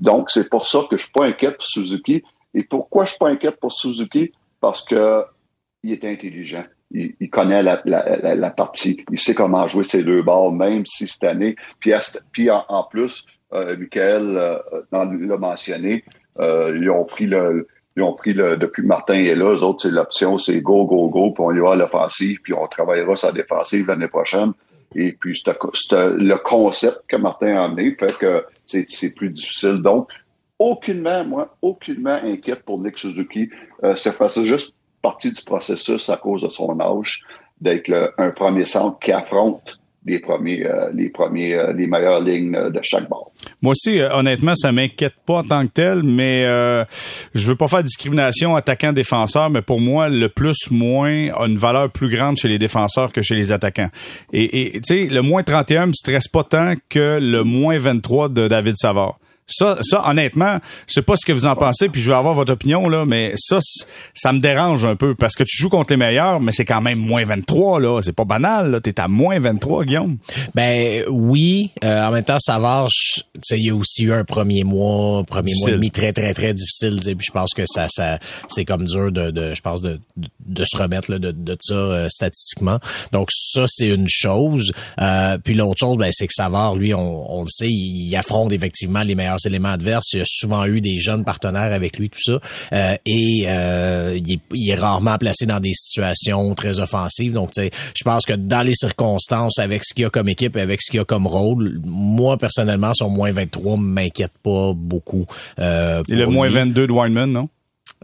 [0.00, 2.22] donc, c'est pour ça que je suis pas inquiète pour Suzuki.
[2.52, 4.32] Et pourquoi je suis pas inquiète pour Suzuki?
[4.66, 5.22] Parce que
[5.84, 6.64] il est intelligent.
[6.90, 9.04] Il, connaît la, partie.
[9.12, 11.54] Il sait comment jouer ses deux balles, même si cette année.
[11.78, 14.58] Puis, en, plus, euh, Michael euh,
[14.90, 16.02] l'a mentionné,
[16.40, 17.68] ils ont pris le.
[17.96, 20.84] Ils ont pris le, depuis que Martin est là, eux autres, c'est l'option, c'est go,
[20.84, 24.52] go, go, puis on y va à l'offensive, puis on travaillera sa défensive l'année prochaine.
[24.96, 29.80] Et puis, c'est le concept que Martin a amené fait que c'est plus difficile.
[29.80, 30.10] Donc,
[30.58, 33.50] aucunement, moi, aucunement inquiète pour Nick Suzuki.
[33.84, 37.22] Euh, c'est juste partie du processus à cause de son âge
[37.60, 42.70] d'être un premier centre qui affronte les premiers, euh, les premiers, euh, les meilleures lignes
[42.70, 43.32] de chaque bord.
[43.60, 46.84] Moi aussi, euh, honnêtement, ça m'inquiète pas en tant que tel, mais euh,
[47.34, 51.90] je veux pas faire de discrimination attaquant-défenseur, mais pour moi, le plus-moins a une valeur
[51.90, 53.90] plus grande chez les défenseurs que chez les attaquants.
[54.32, 58.46] Et tu sais, le moins 31 me stresse pas tant que le moins 23 de
[58.46, 59.18] David Savard.
[59.48, 62.34] Ça, ça, honnêtement, je sais pas ce que vous en pensez, puis je veux avoir
[62.34, 63.58] votre opinion, là, mais ça,
[64.14, 66.80] ça me dérange un peu, parce que tu joues contre les meilleurs, mais c'est quand
[66.80, 68.00] même moins 23, là.
[68.02, 68.80] C'est pas banal, là.
[68.80, 70.18] T'es à moins 23, Guillaume.
[70.54, 71.70] Ben, oui.
[71.84, 75.70] Euh, en même temps, sais, il y a aussi eu un premier mois, premier mois
[75.70, 79.12] et demi très, très, très difficile, puis je pense que ça, ça, c'est comme dur
[79.12, 80.00] de, de je pense, de,
[80.44, 82.78] de, se remettre, là, de, de ça, euh, statistiquement.
[83.12, 84.72] Donc, ça, c'est une chose.
[85.00, 88.52] Euh, puis l'autre chose, ben, c'est que Savard, lui, on, on le sait, il affronte
[88.52, 90.12] effectivement les meilleurs éléments adverses.
[90.12, 92.38] Il a souvent eu des jeunes partenaires avec lui, tout ça.
[92.72, 94.18] Euh, et euh,
[94.52, 97.32] il, est, rarement placé dans des situations très offensives.
[97.32, 100.56] Donc, tu sais, je pense que dans les circonstances, avec ce qu'il a comme équipe,
[100.56, 105.26] avec ce qu'il a comme rôle, moi, personnellement, son moins 23 m'inquiète pas beaucoup.
[105.58, 107.48] Euh, et le moins 22 de Weinman, non?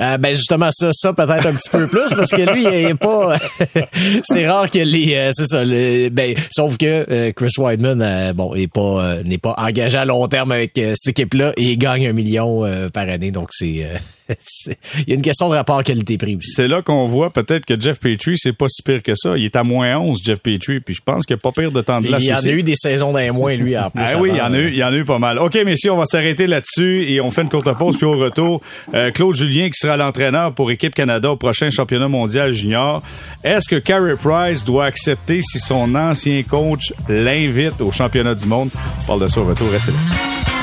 [0.00, 2.94] Euh, ben justement ça, ça peut-être un petit peu plus parce que lui il est
[2.94, 3.36] pas.
[4.22, 5.64] c'est rare que les, euh, c'est ça.
[5.64, 10.52] ben sauf que euh, Chris Weidman, bon, est pas n'est pas engagé à long terme
[10.52, 13.86] avec cette équipe-là et il gagne un million par année, donc c'est
[14.98, 16.38] il y a une question de rapport qualité-prix.
[16.42, 19.36] C'est là qu'on voit peut-être que Jeff Petrie, c'est pas si pire que ça.
[19.36, 21.72] Il est à moins 11, Jeff Petrie, puis je pense qu'il n'y a pas pire
[21.72, 24.02] de temps de Il y en a eu des saisons d'un mois, lui, en plus.
[24.06, 25.38] Ah oui, il y en a eu, il y en a eu pas mal.
[25.38, 28.60] OK, messieurs, on va s'arrêter là-dessus et on fait une courte pause, puis au retour,
[28.94, 33.02] euh, Claude Julien qui sera l'entraîneur pour Équipe Canada au prochain championnat mondial junior.
[33.44, 38.70] Est-ce que Carey Price doit accepter si son ancien coach l'invite au championnat du monde?
[39.02, 40.61] On parle de ça au retour, restez là.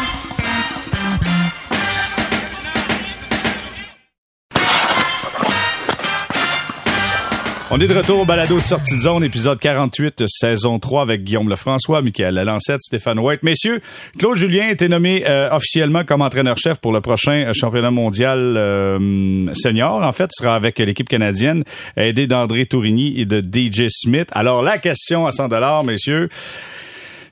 [7.72, 11.48] On est de retour au balado Sortie de zone, épisode 48, saison 3 avec Guillaume
[11.50, 13.44] Lefrançois, Michael Lalancette, Stéphane White.
[13.44, 13.80] Messieurs,
[14.18, 18.40] Claude Julien a été nommé euh, officiellement comme entraîneur-chef pour le prochain euh, championnat mondial
[18.58, 20.02] euh, senior.
[20.02, 21.64] En fait, il sera avec l'équipe canadienne,
[21.96, 24.30] aidé d'André Tourigny et de DJ Smith.
[24.32, 26.28] Alors, la question à 100 dollars, messieurs.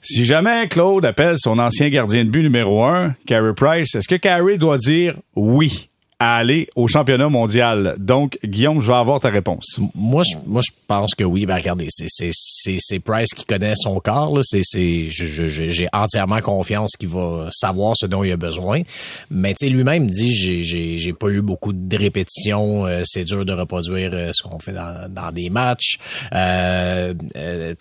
[0.03, 4.15] Si jamais Claude appelle son ancien gardien de but numéro un, Carey Price, est-ce que
[4.15, 5.89] Carey doit dire oui?
[6.19, 7.95] À aller au championnat mondial.
[7.99, 9.79] Donc, Guillaume, je vais avoir ta réponse.
[9.93, 11.45] Moi, je, moi, je pense que oui.
[11.45, 14.41] Ben, regardez, c'est, Price qui connaît son corps.
[14.43, 18.81] J'ai entièrement confiance qu'il va savoir ce dont il a besoin.
[19.29, 22.85] Mais tu sais, lui-même dit, j'ai, pas eu beaucoup de répétitions.
[22.85, 25.99] Euh, c'est dur de reproduire euh, ce qu'on fait dans, dans des matchs.
[26.33, 27.73] Euh, euh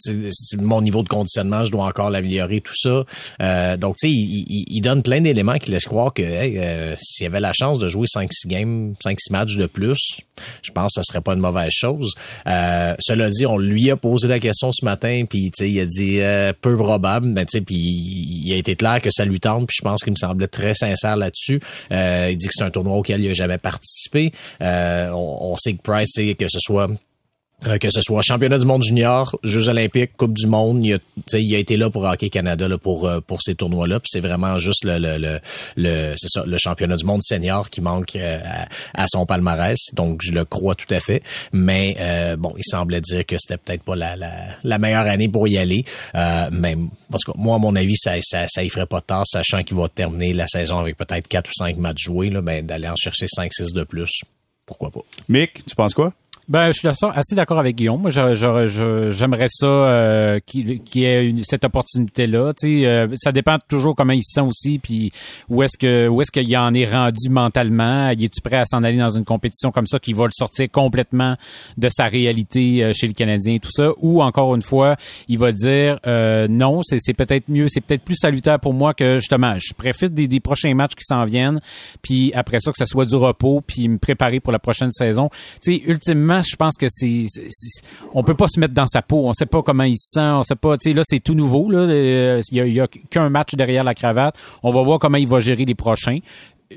[0.58, 3.76] mon niveau de conditionnement, je dois encore l'améliorer, tout ça.
[3.76, 6.22] donc, tu sais, il, il, donne plein d'éléments qui laissent croire que
[6.96, 10.20] s'il y avait la chance de jouer 5 5-6 games, 5-6 matchs de plus,
[10.62, 12.12] je pense que ça serait pas une mauvaise chose.
[12.46, 16.20] Euh, cela dit, on lui a posé la question ce matin, puis il a dit
[16.20, 19.82] euh, peu probable, mais puis il a été clair que ça lui tente, puis je
[19.82, 21.60] pense qu'il me semblait très sincère là-dessus.
[21.92, 24.32] Euh, il dit que c'est un tournoi auquel il a jamais participé.
[24.60, 26.88] on, sait que Price, que ce soit
[27.64, 31.38] Euh, que ce soit championnat du monde junior, Jeux olympiques, Coupe du monde, il a,
[31.38, 33.98] il a été là pour Hockey Canada là, pour euh, pour ces tournois-là.
[34.04, 35.40] C'est vraiment juste le le, le,
[35.76, 38.40] le c'est ça, le championnat du monde senior qui manque euh,
[38.92, 39.78] à, son palmarès.
[39.94, 41.22] Donc je le crois tout à fait.
[41.52, 41.96] Mais
[42.38, 45.56] bon, il semblait dire que c'était peut-être pas la, la, la, meilleure année pour y
[45.56, 45.84] aller.
[46.52, 46.76] mais
[47.10, 49.78] parce que moi, à mon avis, ça ça, ça y ferait pas tard, sachant qu'il
[49.78, 52.96] va terminer la saison avec peut-être quatre ou cinq matchs joués, là, ben, d'aller en
[52.96, 54.22] chercher 5-6 de plus.
[54.66, 55.00] Pourquoi pas?
[55.28, 56.12] Mick, tu penses quoi?
[56.48, 58.02] Ben, je suis assez d'accord avec Guillaume.
[58.02, 62.52] Moi, j'aimerais ça euh, qu'il y ait une, cette opportunité-là.
[62.62, 65.10] Euh, ça dépend toujours comment il se sent aussi, puis
[65.48, 68.10] où est-ce que où est-ce qu'il en est rendu mentalement.
[68.10, 70.68] Il est-tu prêt à s'en aller dans une compétition comme ça qui va le sortir
[70.70, 71.34] complètement
[71.78, 74.94] de sa réalité euh, chez le Canadien et tout ça, ou encore une fois,
[75.26, 79.18] il va dire euh, non, c'est peut-être mieux, c'est peut-être plus salutaire pour moi que
[79.18, 81.60] justement, je préfère des, des prochains matchs qui s'en viennent,
[82.02, 85.28] puis après ça que ça soit du repos, puis me préparer pour la prochaine saison.
[85.60, 87.26] Sais, ultimement je pense que c'est,
[88.14, 89.26] on peut pas se mettre dans sa peau.
[89.26, 90.20] On sait pas comment il se sent.
[90.20, 90.76] On sait pas.
[90.76, 91.70] Tu sais, là, c'est tout nouveau.
[91.72, 94.36] Euh, il y a qu'un match derrière la cravate.
[94.62, 96.18] On va voir comment il va gérer les prochains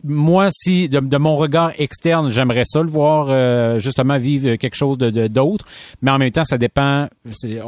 [0.04, 4.98] moi, si de, mon regard externe, j'aimerais ça le voir euh, justement vivre quelque chose
[4.98, 5.66] de d'autre,
[6.02, 7.08] mais en même temps, ça dépend.
[7.32, 7.60] C'est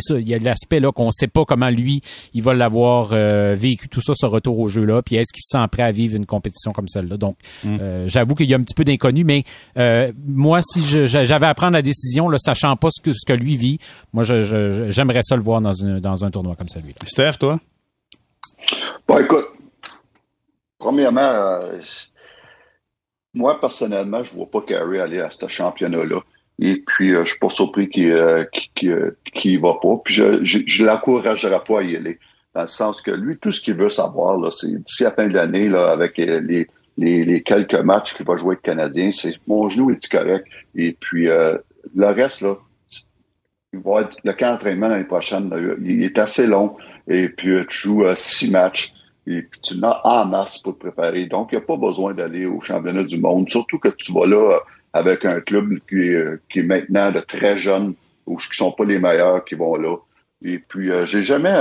[0.00, 2.00] ça, il y a l'aspect là qu'on ne sait pas comment lui
[2.34, 5.42] il va l'avoir euh, vécu tout ça, ce retour au jeu là, puis est-ce qu'il
[5.42, 7.16] se sent prêt à vivre une compétition comme celle-là.
[7.16, 7.78] Donc, mm.
[7.80, 9.44] euh, j'avoue qu'il y a un petit peu d'inconnu, mais
[10.26, 13.56] moi, si j'avais à prendre la décision, là, sachant pas ce que ce que lui
[13.56, 13.78] vit,
[14.12, 16.98] moi, j'aimerais ça le voir dans une dans un tournoi comme celui-là.
[17.04, 17.58] Steph, toi?
[19.08, 19.46] Bon, écoute,
[20.80, 21.78] Premièrement, euh,
[23.34, 26.20] moi, personnellement, je ne vois pas Carey aller à ce championnat-là.
[26.58, 28.44] Et puis, euh, je suis pas surpris qu'il ne
[28.86, 29.96] euh, va pas.
[30.02, 32.18] Puis, je ne l'encouragerai pas à y aller.
[32.54, 35.34] Dans le sens que lui, tout ce qu'il veut savoir, c'est d'ici la fin de
[35.34, 36.66] l'année, avec les,
[36.96, 40.46] les, quelques matchs qu'il va jouer avec le Canadien, c'est mon genou est correct.
[40.74, 42.56] Et puis, le reste, là,
[43.72, 46.76] il va être, le camp d'entraînement l'année prochaine, il est assez long.
[47.06, 48.92] Et puis, tu joues six matchs
[49.30, 51.26] et puis tu l'as en masse pour te préparer.
[51.26, 54.26] Donc, il n'y a pas besoin d'aller au championnat du monde, surtout que tu vas
[54.26, 54.58] là euh,
[54.92, 57.94] avec un club qui est, euh, qui est maintenant de très jeunes
[58.26, 59.96] ou qui sont pas les meilleurs qui vont là.
[60.42, 61.54] Et puis, euh, j'ai jamais,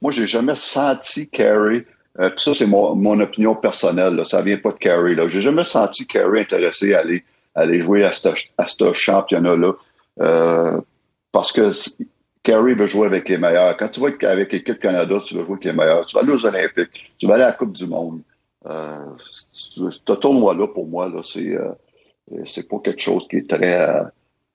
[0.00, 4.58] moi, j'ai jamais senti Carey, puis ça, c'est mon, mon, opinion personnelle, là, ça vient
[4.58, 5.28] pas de Carey, là.
[5.28, 9.72] J'ai jamais senti Carey intéressé à aller, aller jouer à ce, à ce championnat-là.
[11.32, 11.70] parce que
[12.42, 13.76] Carey veut jouer avec les meilleurs.
[13.76, 16.06] Quand tu vas avec l'équipe Canada, tu veux jouer avec les meilleurs.
[16.06, 18.20] Tu vas aller aux Olympiques, tu vas aller à la Coupe du Monde.
[18.66, 21.72] Euh, ce tournoi-là, pour moi, là, c'est euh,
[22.44, 24.04] c'est pas quelque chose qui est très euh,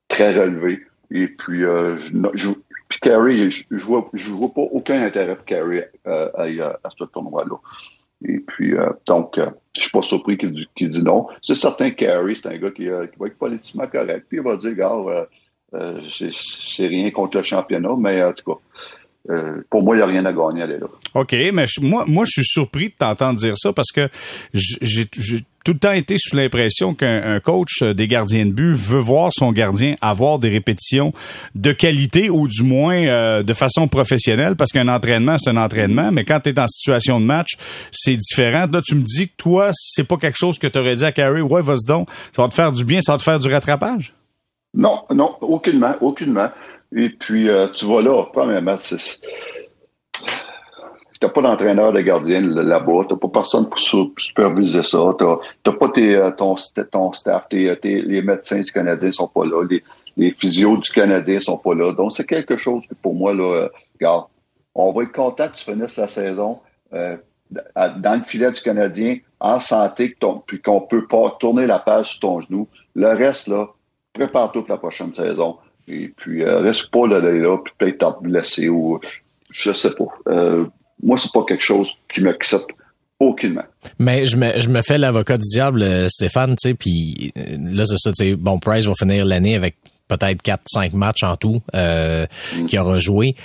[0.08, 0.82] très relevé.
[1.12, 6.44] Et puis, euh, je, je, vois, je vois pas aucun intérêt pour Carey euh, à,
[6.84, 7.56] à, ce tournoi-là.
[8.26, 8.74] Et puis,
[9.06, 9.40] donc,
[9.76, 11.28] je suis pas surpris qu'il dit non.
[11.42, 14.26] C'est certain que Carey, c'est un gars qui, qui, va être politiquement correct.
[14.28, 15.28] Puis il va dire, gars,
[15.74, 18.60] euh, c'est rien contre le championnat, mais en tout cas,
[19.30, 20.88] euh, pour moi, il n'y a rien à gagner à aller là.
[21.14, 24.08] OK, mais moi, moi, je suis surpris de t'entendre dire ça parce que
[24.54, 25.06] j'ai
[25.66, 29.52] tout le temps été sous l'impression qu'un coach des gardiens de but veut voir son
[29.52, 31.12] gardien avoir des répétitions
[31.56, 36.14] de qualité ou du moins euh, de façon professionnelle parce qu'un entraînement, c'est un entraînement,
[36.14, 37.58] mais quand tu es en situation de match,
[37.92, 38.66] c'est différent.
[38.72, 41.12] Là, tu me dis que toi, c'est pas quelque chose que tu aurais dit à
[41.12, 43.50] Carey, ouais, vas-y donc, ça va te faire du bien, ça va te faire du
[43.50, 44.14] rattrapage?
[44.74, 46.50] Non, non, aucunement, aucunement.
[46.96, 48.96] Et puis, euh, tu vas là, premièrement, tu
[51.22, 55.74] n'as pas d'entraîneur de gardien là-bas, tu n'as pas personne pour superviser ça, tu n'as
[55.74, 56.56] pas euh, ton,
[57.12, 59.64] staff, les médecins du Canadien sont pas là,
[60.16, 61.92] les, physios du Canadien sont pas là.
[61.94, 64.26] Donc, c'est quelque chose que pour moi, là, euh, regarde,
[64.76, 66.60] on va être content que tu finisses la saison
[66.92, 72.20] dans le filet du Canadien, en santé, puis qu'on peut pas tourner la page sur
[72.22, 72.68] ton genou.
[72.96, 73.68] Le reste, là,
[74.18, 75.58] prépare toute la prochaine saison.
[75.88, 79.00] Et puis, euh, reste pas là, là, puis peut-être blessé ou
[79.52, 80.32] je sais pas.
[80.32, 80.66] Euh,
[81.02, 82.72] moi, c'est pas quelque chose qui m'accepte
[83.20, 83.64] aucunement.
[84.00, 87.58] Mais je me, je me fais l'avocat du diable, euh, Stéphane, tu sais, puis euh,
[87.72, 89.76] là, c'est ça, tu sais, bon, Price va finir l'année avec
[90.08, 92.26] peut-être 4-5 matchs en tout euh,
[92.56, 92.66] mm.
[92.66, 93.36] qu'il aura joué.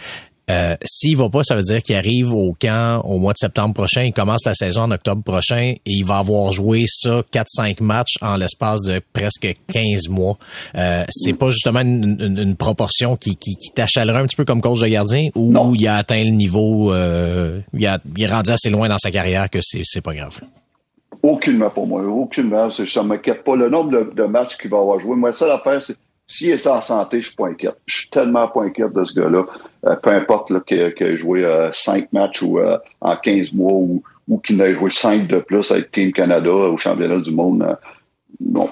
[0.52, 3.74] Euh, S'il va pas, ça veut dire qu'il arrive au camp au mois de septembre
[3.74, 7.82] prochain, il commence la saison en octobre prochain et il va avoir joué ça 4-5
[7.82, 10.38] matchs en l'espace de presque 15 mois.
[10.76, 14.88] Euh, c'est pas justement une, proportion qui, qui, qui un petit peu comme coach de
[14.88, 18.88] gardien ou il a atteint le niveau, euh, il, a, il est rendu assez loin
[18.88, 20.40] dans sa carrière que c'est pas grave.
[21.22, 22.70] Aucunement pour moi, aucunement.
[22.70, 23.54] Ça ne m'inquiète pas.
[23.54, 25.96] Le nombre de, de matchs qu'il va avoir joué, moi, ça l'affaire, c'est
[26.32, 27.76] s'il est en santé, je suis pas inquiète.
[27.84, 29.44] Je suis tellement pas inquiète de ce gars-là.
[29.84, 34.02] Euh, peu importe qu'il ait joué euh, cinq matchs ou euh, en 15 mois ou,
[34.42, 37.76] qu'il ait joué cinq de plus avec Team Canada au championnat du monde.
[38.40, 38.70] non,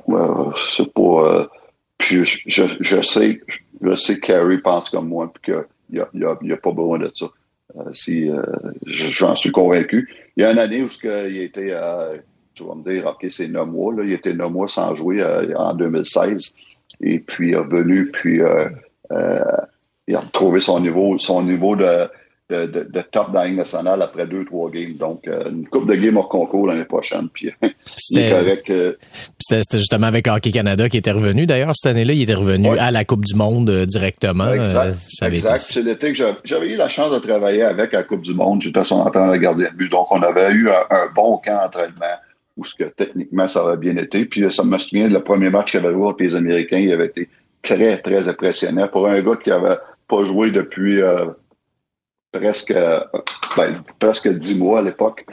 [0.57, 1.51] c'est pas.
[1.99, 3.42] puis je, sais,
[3.83, 7.27] je sais que Carey pense comme moi, puis qu'il n'y a, pas besoin de ça.
[7.92, 8.31] Si
[8.87, 10.09] j'en suis convaincu.
[10.38, 11.77] Il y a une année où ce il était,
[12.55, 15.23] tu vas me dire, ok, c'est neuf mois, là, il était neuf mois sans jouer
[15.55, 16.55] en 2016,
[17.00, 22.09] et puis il est revenu, puis il a retrouvé son niveau, son niveau de
[22.50, 24.94] de, de, top dans la nationale après deux, trois games.
[24.98, 27.29] Donc, euh, une coupe de games hors concours l'année prochaine.
[27.33, 27.50] Puis,
[27.96, 28.72] c'était correct.
[29.38, 31.46] C'était justement avec Hockey Canada qui était revenu.
[31.46, 34.53] D'ailleurs, cette année-là, il était revenu à la Coupe du Monde euh, directement.
[34.53, 34.96] Exact.
[35.22, 35.59] Euh, exact.
[35.61, 38.62] C'est l'été que j'avais eu la chance de travailler avec à la Coupe du Monde.
[38.62, 39.90] J'étais son entraîneur de gardien de but.
[39.90, 42.16] Donc, on avait eu un, bon camp d'entraînement
[42.61, 44.25] où ce que techniquement, ça avait bien été.
[44.25, 47.07] Puis, ça me souvient, le premier match qu'il avait joué avec les Américains, il avait
[47.07, 47.29] été
[47.62, 48.88] très, très impressionnant.
[48.88, 51.01] Pour un gars qui avait pas joué depuis
[52.33, 52.73] presque,
[53.57, 55.25] ben, presque dix mois à l'époque.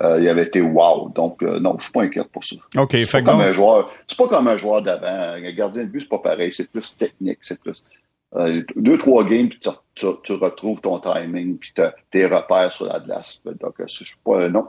[0.00, 1.10] Euh, il avait été wow.
[1.10, 2.56] Donc, euh, non, je suis pas inquiet pour ça.
[2.76, 2.90] OK.
[2.92, 5.06] C'est pas, comme un joueur, c'est pas comme un joueur d'avant.
[5.06, 6.50] Un gardien de but, c'est pas pareil.
[6.52, 7.38] C'est plus technique.
[7.42, 7.84] C'est plus.
[8.34, 9.60] Euh, deux, trois games, puis
[9.94, 11.74] tu, tu, retrouves ton timing, puis
[12.10, 13.40] tes repères sur la glace.
[13.44, 14.68] Donc, je suis pas, non,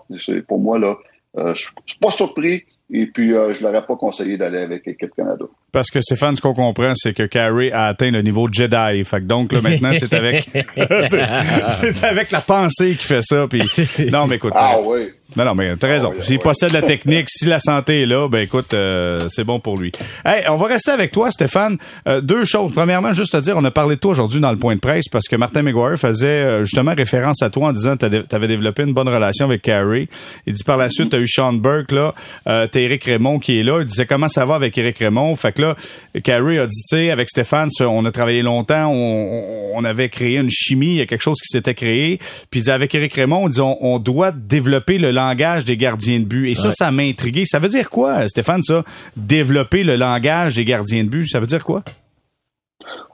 [0.50, 0.98] pour moi, là,
[1.36, 1.54] je
[1.86, 2.66] suis pas surpris.
[2.92, 5.46] Et puis, euh, je l'aurais pas conseillé d'aller avec l'équipe Canada.
[5.72, 9.04] Parce que Stéphane, ce qu'on comprend, c'est que Carey a atteint le niveau Jedi.
[9.04, 10.44] Fait que donc, là, maintenant, c'est avec,
[11.08, 13.48] c'est avec la pensée qui fait ça.
[13.48, 13.64] Puis,
[14.12, 14.54] non, mais écoute.
[14.56, 15.12] Ah oui.
[15.36, 16.14] Non, non, mais t'as raison.
[16.16, 19.60] Ah S'il possède la technique, si la santé est là, ben écoute, euh, c'est bon
[19.60, 19.92] pour lui.
[20.26, 21.78] Hey, on va rester avec toi, Stéphane.
[22.08, 22.72] Euh, deux choses.
[22.74, 25.08] Premièrement, juste à dire, on a parlé de toi aujourd'hui dans le point de presse
[25.08, 28.48] parce que Martin McGuire faisait euh, justement référence à toi en disant que tu avais
[28.48, 30.08] développé une bonne relation avec Carey.
[30.46, 32.14] Il dit par la suite, tu as eu Sean Burke, là,
[32.48, 33.80] euh, t'as Eric Raymond qui est là.
[33.80, 35.36] Il disait comment ça va avec Eric Raymond?
[35.36, 35.76] Fait que là,
[36.24, 40.38] Carey a dit, tu sais, avec Stéphane, on a travaillé longtemps, on, on, avait créé
[40.38, 42.18] une chimie, il y a quelque chose qui s'était créé.
[42.50, 46.20] Puis il dit, avec Eric Raymond, on dit, on, doit développer le langage des gardiens
[46.20, 46.50] de but.
[46.50, 47.46] Et ça, ça m'a intrigué.
[47.46, 48.84] Ça veut dire quoi, Stéphane, ça?
[49.16, 51.84] Développer le langage des gardiens de but, ça veut dire quoi?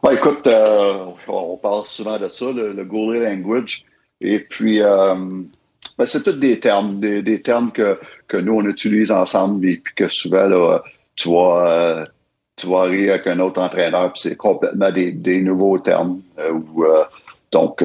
[0.02, 3.84] Ben, écoute, euh, on parle souvent de ça, le, goalie language.
[4.22, 5.16] Et puis, euh,
[6.00, 9.94] ben, c'est tous des termes, des, termes que, que nous, on utilise ensemble et puis
[9.94, 10.82] que souvent, là,
[11.16, 12.06] tu vois, euh,
[12.56, 16.22] tu vas arriver avec un autre entraîneur, puis c'est complètement des, des, nouveaux termes.
[16.52, 16.84] ou,
[17.52, 17.84] donc,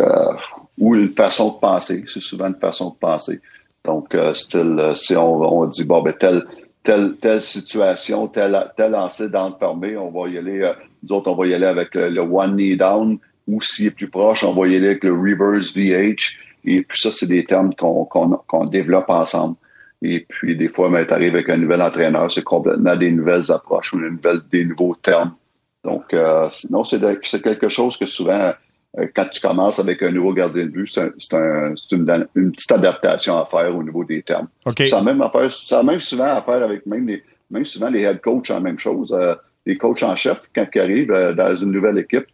[0.78, 2.04] ou une façon de penser.
[2.06, 3.40] C'est souvent une façon de penser.
[3.84, 6.44] Donc, euh, style, euh, si on, on, dit, bon, ben, telle,
[6.82, 10.72] telle, telle situation, tel, tel dans fermé, on va y aller, euh,
[11.02, 14.08] nous autres, on va y aller avec le, one knee down, ou s'il est plus
[14.08, 16.38] proche, on va y aller avec le reverse VH.
[16.64, 19.56] Et puis ça, c'est des termes qu'on développe ensemble.
[20.02, 23.50] Et puis, des fois, ben, tu arrives avec un nouvel entraîneur, c'est complètement des nouvelles
[23.50, 25.34] approches ou une nouvelle, des nouveaux termes.
[25.82, 27.00] Donc, euh, non, c'est
[27.42, 28.52] quelque chose que souvent,
[28.98, 32.72] euh, quand tu commences avec un nouveau gardien de but, c'est un, une, une, petite
[32.72, 34.48] adaptation à faire au niveau des termes.
[34.64, 34.86] Okay.
[34.86, 37.88] Ça a même affaire, ça a même souvent à faire avec même les, même souvent
[37.88, 39.14] les head coachs en même chose.
[39.18, 39.34] Euh,
[39.66, 42.26] les coachs en chef, quand ils arrivent dans une nouvelle équipe,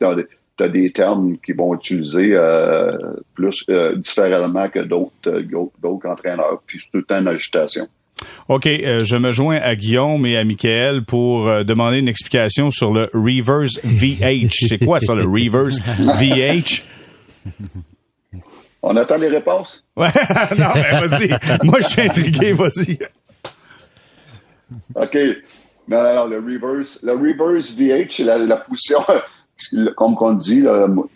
[0.56, 2.96] tu as, des termes qu'ils vont utiliser euh,
[3.34, 3.64] plus
[3.96, 5.40] différemment que d'autres
[5.80, 6.62] d'autres entraîneurs.
[6.66, 7.88] Puis c'est tout le temps une agitation.
[8.48, 12.70] OK, euh, je me joins à Guillaume et à Michael pour euh, demander une explication
[12.70, 14.66] sur le reverse VH.
[14.68, 16.82] C'est quoi ça, le reverse VH?
[18.82, 19.84] On attend les réponses?
[19.96, 20.08] Ouais,
[20.58, 21.28] non, mais vas-y.
[21.64, 22.98] Moi, je suis intrigué, vas-y.
[24.94, 25.18] OK.
[25.88, 29.00] Non, non, non, le reverse, le reverse VH, c'est la, la, position,
[29.96, 30.64] comme on dit,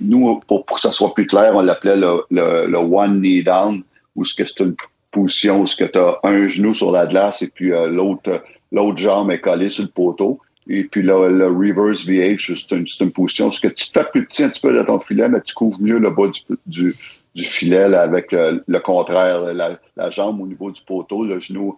[0.01, 3.83] nous, pour, que ça soit plus clair, on l'appelait le, one knee down,
[4.23, 4.75] ce que c'est une
[5.11, 9.41] position où tu as un genou sur la glace et puis euh, l'autre jambe est
[9.41, 10.41] collée sur le poteau.
[10.67, 14.45] Et puis le, le reverse VH, c'est une, position où tu te fais plus petit
[14.45, 16.31] un petit peu de ton filet, mais tu couvres mieux le bas
[16.67, 16.95] du,
[17.37, 21.77] filet avec le, contraire, la, jambe au niveau du poteau, le genou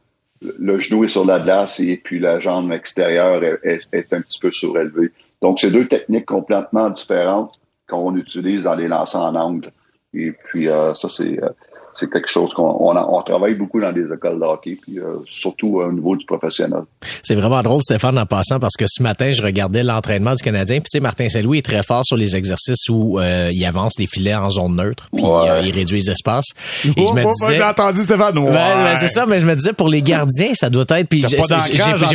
[0.59, 4.51] le genou est sur la glace et puis la jambe extérieure est, un petit peu
[4.51, 5.11] surélevée.
[5.43, 7.53] Donc, c'est deux techniques complètement différentes
[7.89, 9.71] qu'on utilise dans les lancers en angle.
[10.15, 11.51] Et puis, euh, ça, c'est euh,
[11.99, 15.81] c'est quelque chose qu'on on, travaille beaucoup dans des écoles de hockey, puis euh, surtout
[15.81, 16.83] au niveau du professionnel.
[17.23, 20.77] C'est vraiment drôle, Stéphane, en passant, parce que ce matin, je regardais l'entraînement du Canadien,
[20.77, 23.95] puis tu sais, Martin Saint-Louis est très fort sur les exercices où euh, il avance
[23.99, 26.49] les filets en zone neutre, puis euh, il réduit les espaces.
[26.85, 27.57] Et je me disais...
[27.57, 28.53] J'ai entendu Stéphane, ouais.
[28.53, 31.09] Ben, c'est ça, mais je me disais, pour les gardiens, ça doit être...
[31.09, 31.37] Puis j'ai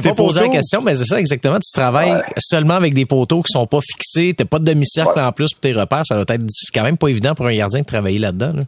[0.02, 1.58] pas, posé la question, mais c'est ça, exactement.
[1.60, 5.32] Tu travailles seulement avec des poteaux qui sont pas fixés, t'as pas de demi-cercle en
[5.32, 7.86] plus pour tes repères, ça doit être quand même pas évident pour un gardien de
[7.86, 8.52] travailler là-dedans.
[8.54, 8.64] Là.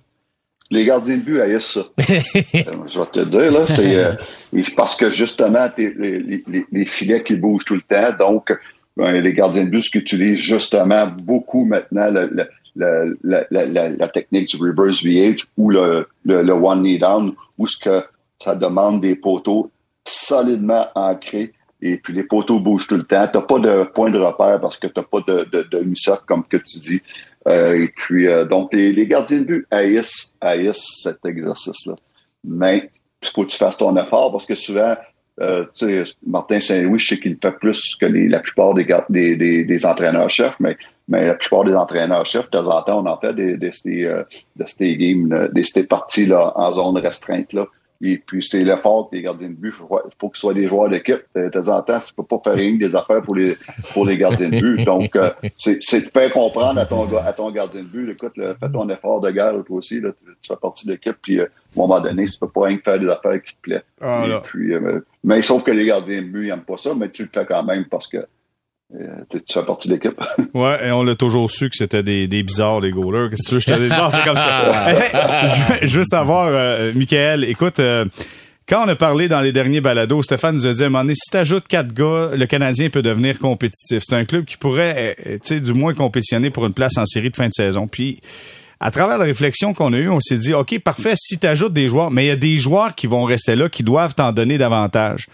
[0.74, 1.82] Les gardiens de but haïssent ça.
[2.56, 4.16] Euh, je vais te dire, là, euh,
[4.76, 8.52] parce que justement, les, filets qui bougent tout le temps, donc
[8.98, 12.10] ben, les gardiens de but utilisent justement beaucoup maintenant
[12.76, 18.04] la, technique du reverse VH ou le, one knee down, où ce que
[18.40, 19.70] ça demande des poteaux
[20.06, 23.28] solidement ancrés et puis les poteaux bougent tout le temps.
[23.32, 26.58] T'as pas de point de repère parce que t'as pas de, de, de comme que
[26.58, 27.02] tu dis.
[27.48, 31.96] Euh, et puis, euh, donc, les, les, gardiens de but haïssent, haïssent cet exercice-là.
[32.44, 32.90] Mais
[33.22, 34.96] il faut que tu fasses ton effort parce que souvent,
[35.42, 35.66] euh,
[36.26, 39.86] Martin Saint-Louis, je sais qu'il fait plus que les, la plupart des, des, des, des
[39.86, 40.78] entraîneurs-chefs, mais,
[41.08, 44.06] mais la plupart des entraîneurs-chefs, de temps en temps, on en fait des, des, des,
[44.06, 44.24] euh,
[44.56, 47.52] de ces games, des, ces parties-là en zone restreinte.
[47.54, 47.66] Là.
[48.06, 49.70] Et puis, c'est l'effort que les gardiens de but.
[49.70, 49.88] Il faut,
[50.20, 51.22] faut qu'ils soient des joueurs d'équipe.
[51.34, 53.56] De temps en temps, tu peux pas faire rien des affaires pour les,
[53.94, 54.84] pour les gardiens de but.
[54.84, 58.72] Donc, euh, c'est de faire comprendre à ton, à ton gardien de but, écoute, fais
[58.72, 61.46] ton effort de guerre, toi aussi, là, tu, fais partie de l'équipe, puis euh, à
[61.46, 63.82] un moment donné, tu peux pas rien faire des affaires qui te plaisent.
[64.02, 67.10] Ah, puis, euh, mais sauf que les gardiens de but, ils n'aiment pas ça, mais
[67.10, 68.26] tu le fais quand même parce que euh,
[69.30, 70.20] tu fais partie de l'équipe.
[70.54, 73.30] ouais, et on l'a toujours su que c'était des, des bizarres, des goalers.
[73.30, 73.90] Qu'est-ce que tu veux, je te dis?
[74.12, 75.80] c'est comme ça.
[75.82, 78.06] je, veux savoir, euh, Michael, écoute, euh,
[78.68, 81.04] quand on a parlé dans les derniers balados, Stéphane nous a dit à un moment
[81.04, 84.04] donné, si t'ajoutes quatre gars, le Canadien peut devenir compétitif.
[84.04, 87.30] C'est un club qui pourrait, tu sais, du moins compétitionner pour une place en série
[87.30, 87.88] de fin de saison.
[87.88, 88.22] Puis,
[88.86, 91.72] à travers la réflexion qu'on a eue, on s'est dit, OK, parfait, si tu ajoutes
[91.72, 94.34] des joueurs, mais il y a des joueurs qui vont rester là, qui doivent t'en
[94.34, 95.28] donner davantage.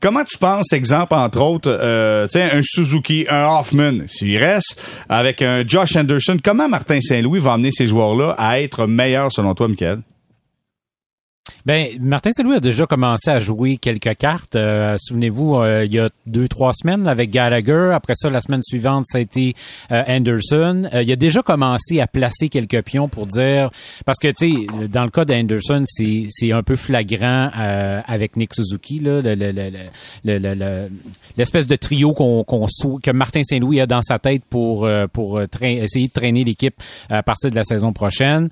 [0.00, 5.64] Comment tu penses, exemple, entre autres, euh, un Suzuki, un Hoffman, s'il reste, avec un
[5.64, 10.00] Josh Anderson, comment Martin Saint-Louis va amener ces joueurs-là à être meilleurs selon toi, Michael?
[11.66, 14.54] Ben, Martin Saint-Louis a déjà commencé à jouer quelques cartes.
[14.54, 17.90] Euh, souvenez-vous, euh, il y a deux, trois semaines avec Gallagher.
[17.92, 19.56] Après ça, la semaine suivante, ça a été
[19.90, 20.88] euh, Anderson.
[20.92, 23.70] il a déjà commencé à placer quelques pions pour dire...
[24.04, 28.54] Parce que, tu sais, dans le cas d'Anderson, c'est, c'est un peu flagrant avec Nick
[28.54, 30.88] Suzuki, là, le,
[31.36, 36.12] l'espèce de trio qu'on, que Martin Saint-Louis a dans sa tête pour, pour essayer de
[36.12, 38.50] traîner l'équipe à partir de la saison prochaine.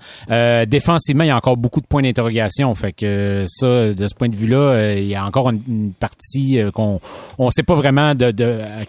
[0.67, 2.75] défensivement, il y a encore beaucoup de points d'interrogation.
[2.75, 3.04] Fait que
[3.47, 7.01] ça, de ce point de vue-là, euh, il y a encore une, partie euh, qu'on
[7.39, 8.33] on sait pas vraiment de,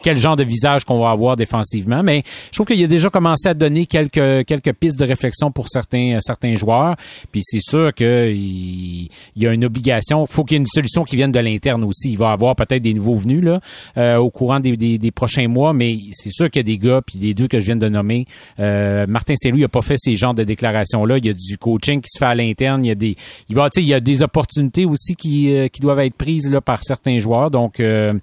[0.02, 3.48] quel genre de visage qu'on va avoir défensivement, mais je trouve qu'il a déjà commencé
[3.50, 6.96] à donner quelques quelques pistes de réflexion pour certains certains joueurs.
[7.32, 10.26] Puis c'est sûr qu'il y a une obligation.
[10.26, 12.12] Faut qu'il y ait une solution qui vienne de l'interne aussi.
[12.12, 13.60] Il va avoir peut-être des nouveaux venus là
[13.98, 17.02] euh, au courant des, des, prochains mois, mais c'est sûr qu'il y a des gars,
[17.02, 18.26] puis les deux que je viens de nommer,
[18.58, 21.18] Martin Saint-Louis n'a pas fait ces genres de déclarations là.
[21.18, 22.84] Il y a du coaching qui se fait à l'interne.
[22.84, 23.16] Il y a des,
[23.50, 26.62] il va, il y a des opportunités aussi qui, euh, qui doivent être prises là,
[26.62, 27.50] par certains joueurs.
[27.50, 28.14] Donc, euh,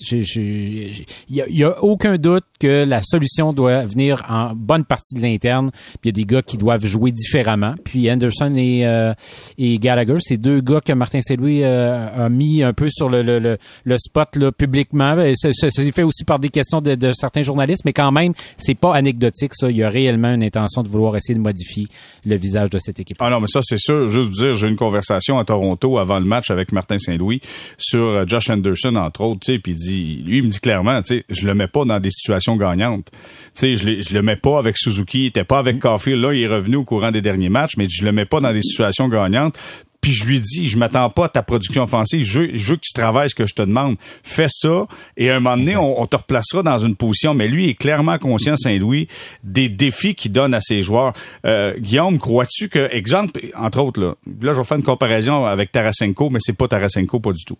[0.00, 5.70] il y, a, aucun doute que la solution doit venir en bonne partie de l'interne.
[5.70, 7.74] Puis il y a des gars qui doivent jouer différemment.
[7.84, 9.12] Puis Anderson et, euh,
[9.58, 13.58] et Gallagher, c'est deux gars que Martin Saint-Louis a mis un peu sur le, le,
[13.84, 15.16] le, spot là, publiquement.
[15.34, 18.74] Ça, s'est fait aussi par des questions de, de, certains journalistes, mais quand même, c'est
[18.74, 19.70] pas anecdotique ça.
[19.70, 21.88] Il y a réellement une intention de vouloir essayer de modifier
[22.24, 23.16] le visage de cette équipe.
[23.20, 24.08] Ah non, mais ça c'est sûr.
[24.08, 27.40] Juste dire, j'ai une conversation à Toronto avant le match avec Martin Saint-Louis
[27.76, 31.18] sur euh, Josh Anderson entre autres, tu sais, puis lui il me dit clairement, tu
[31.18, 33.10] sais, je le mets pas dans des situations gagnantes.
[33.12, 33.18] Tu
[33.54, 36.42] sais, je, je le mets pas avec Suzuki, il était pas avec Caulfield, là il
[36.42, 39.08] est revenu au courant des derniers matchs, mais je le mets pas dans des situations
[39.08, 39.58] gagnantes.
[40.00, 42.24] Puis je lui dis, je m'attends pas à ta production offensive.
[42.24, 43.96] Je veux, je veux, que tu travailles ce que je te demande.
[44.22, 44.86] Fais ça
[45.16, 47.34] et à un moment donné, on, te replacera dans une position.
[47.34, 49.08] Mais lui est clairement conscient, Saint-Louis,
[49.42, 51.12] des défis qu'il donne à ses joueurs.
[51.44, 55.72] Euh, Guillaume, crois-tu que, exemple, entre autres, là, là, je vais faire une comparaison avec
[55.72, 57.58] Tarasenko, mais c'est pas Tarasenko, pas du tout.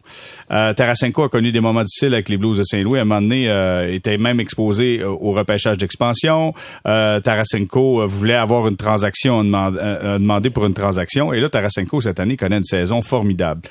[0.50, 2.98] Euh, Tarasenko a connu des moments difficiles avec les Blues de Saint-Louis.
[2.98, 6.54] À un moment donné, euh, était même exposé euh, au repêchage d'expansion.
[6.86, 11.32] Euh, Tarasenko voulait avoir une transaction, a demandé pour une transaction.
[11.32, 13.62] Et là, Tarasenko, cette année, connaît une saison formidable.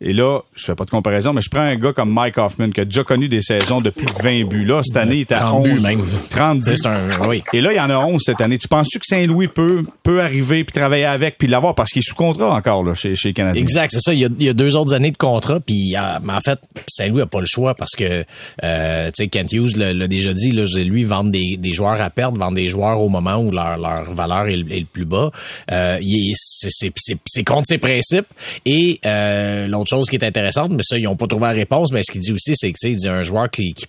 [0.00, 2.70] Et là, je fais pas de comparaison, mais je prends un gars comme Mike Hoffman
[2.70, 4.64] qui a déjà connu des saisons de plus de 20 buts.
[4.64, 5.68] Là, cette année, il est à 11.
[5.68, 6.02] Buts même.
[6.30, 6.74] 30 buts.
[6.84, 7.42] Un, oui.
[7.52, 8.56] Et là, il y en a 11 cette année.
[8.58, 11.74] Tu penses-tu que Saint-Louis peut, peut arriver puis travailler avec puis l'avoir?
[11.74, 13.60] Parce qu'il est sous contrat encore là, chez, chez les Canadiens?
[13.60, 14.14] Exact, c'est ça.
[14.14, 16.58] Il y, a, il y, a, deux autres années de contrat puis mais en fait,
[16.88, 18.24] Saint-Louis a pas le choix parce que,
[18.64, 22.10] euh, tu sais, Kent Hughes l'a déjà dit, là, lui, vendre des, des joueurs à
[22.10, 25.30] perdre, vendre des joueurs au moment où leur, leur valeur est, le plus bas.
[25.70, 25.98] Euh,
[26.32, 28.26] c'est contre ses principes.
[28.66, 31.92] Et euh, l'autre chose qui est intéressante, mais ça, ils n'ont pas trouvé la réponse.
[31.92, 33.86] Mais ce qu'il dit aussi, c'est que, tu sais, il dit un joueur qui, qui,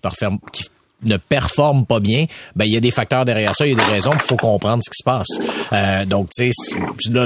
[0.52, 0.64] qui
[1.04, 2.26] ne performe pas bien,
[2.56, 4.38] ben il y a des facteurs derrière ça, il y a des raisons, il faut
[4.38, 5.28] comprendre ce qui se passe.
[5.74, 6.76] Euh, donc tu sais,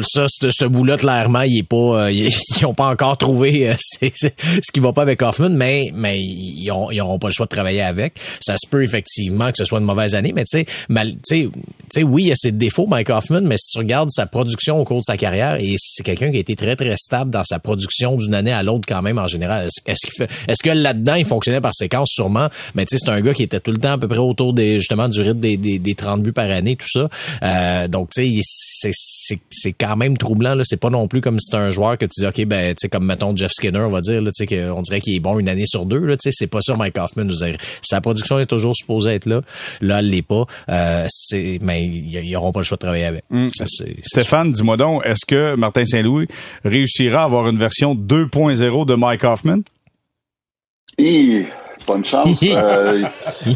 [0.04, 2.12] ça, ce, bout-là clairement, il est pas, euh,
[2.58, 6.72] ils ont pas encore trouvé euh, ce qui va pas avec Hoffman, mais mais ils
[6.72, 8.14] ont ils auront pas le choix de travailler avec.
[8.40, 11.52] Ça se peut effectivement que ce soit une mauvaise année, mais tu sais, mal, tu
[11.92, 14.80] sais, oui, il y a ses défauts Mike Hoffman, mais si tu regardes sa production
[14.80, 17.44] au cours de sa carrière, et c'est quelqu'un qui a été très très stable dans
[17.44, 19.68] sa production d'une année à l'autre quand même en général.
[19.86, 22.10] Est-ce, est-ce que là-dedans il fonctionnait par séquence?
[22.12, 24.20] Sûrement, mais tu sais c'est un gars qui était tout le temps à peu près
[24.20, 27.10] autour des justement du rythme des, des, des 30 buts par année, tout ça.
[27.44, 28.92] Euh, donc, tu sais,
[29.50, 30.54] c'est quand même troublant.
[30.54, 30.64] Là.
[30.64, 32.82] C'est pas non plus comme si c'est un joueur que tu dis, OK, ben, tu
[32.82, 35.20] sais, comme mettons Jeff Skinner, on va dire, là, tu sais, on dirait qu'il est
[35.20, 36.00] bon une année sur deux.
[36.00, 37.28] Là, tu sais, c'est pas ça, Mike Hoffman.
[37.82, 39.42] Sa production est toujours supposée être là.
[39.82, 40.46] Là, elle l'est pas.
[40.70, 43.24] Euh, c'est, mais ils n'auront pas le choix de travailler avec.
[43.32, 43.48] Mm.
[44.04, 46.28] Stéphane, dis-moi donc, est-ce que Martin Saint-Louis
[46.64, 49.62] réussira à avoir une version 2.0 de Mike Hoffman?
[51.86, 52.44] Pas une chance.
[52.56, 53.04] Euh,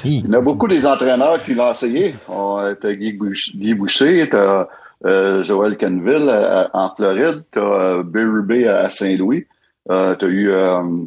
[0.05, 2.15] il y en a beaucoup des entraîneurs qui l'ont essayé.
[2.27, 3.17] T'as Guy,
[3.55, 4.67] Guy Boucher, t'as
[5.05, 6.29] euh, Joël Canville
[6.73, 9.45] en Floride, t'as euh, Bill Rubé à Saint-Louis,
[9.89, 11.05] euh, t'as eu euh,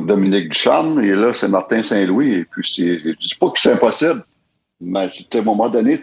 [0.00, 2.34] Dominique Ducharme, et là, c'est Martin Saint-Louis.
[2.34, 4.24] Et puis, je dis pas que c'est impossible,
[4.80, 6.00] mais à un moment donné,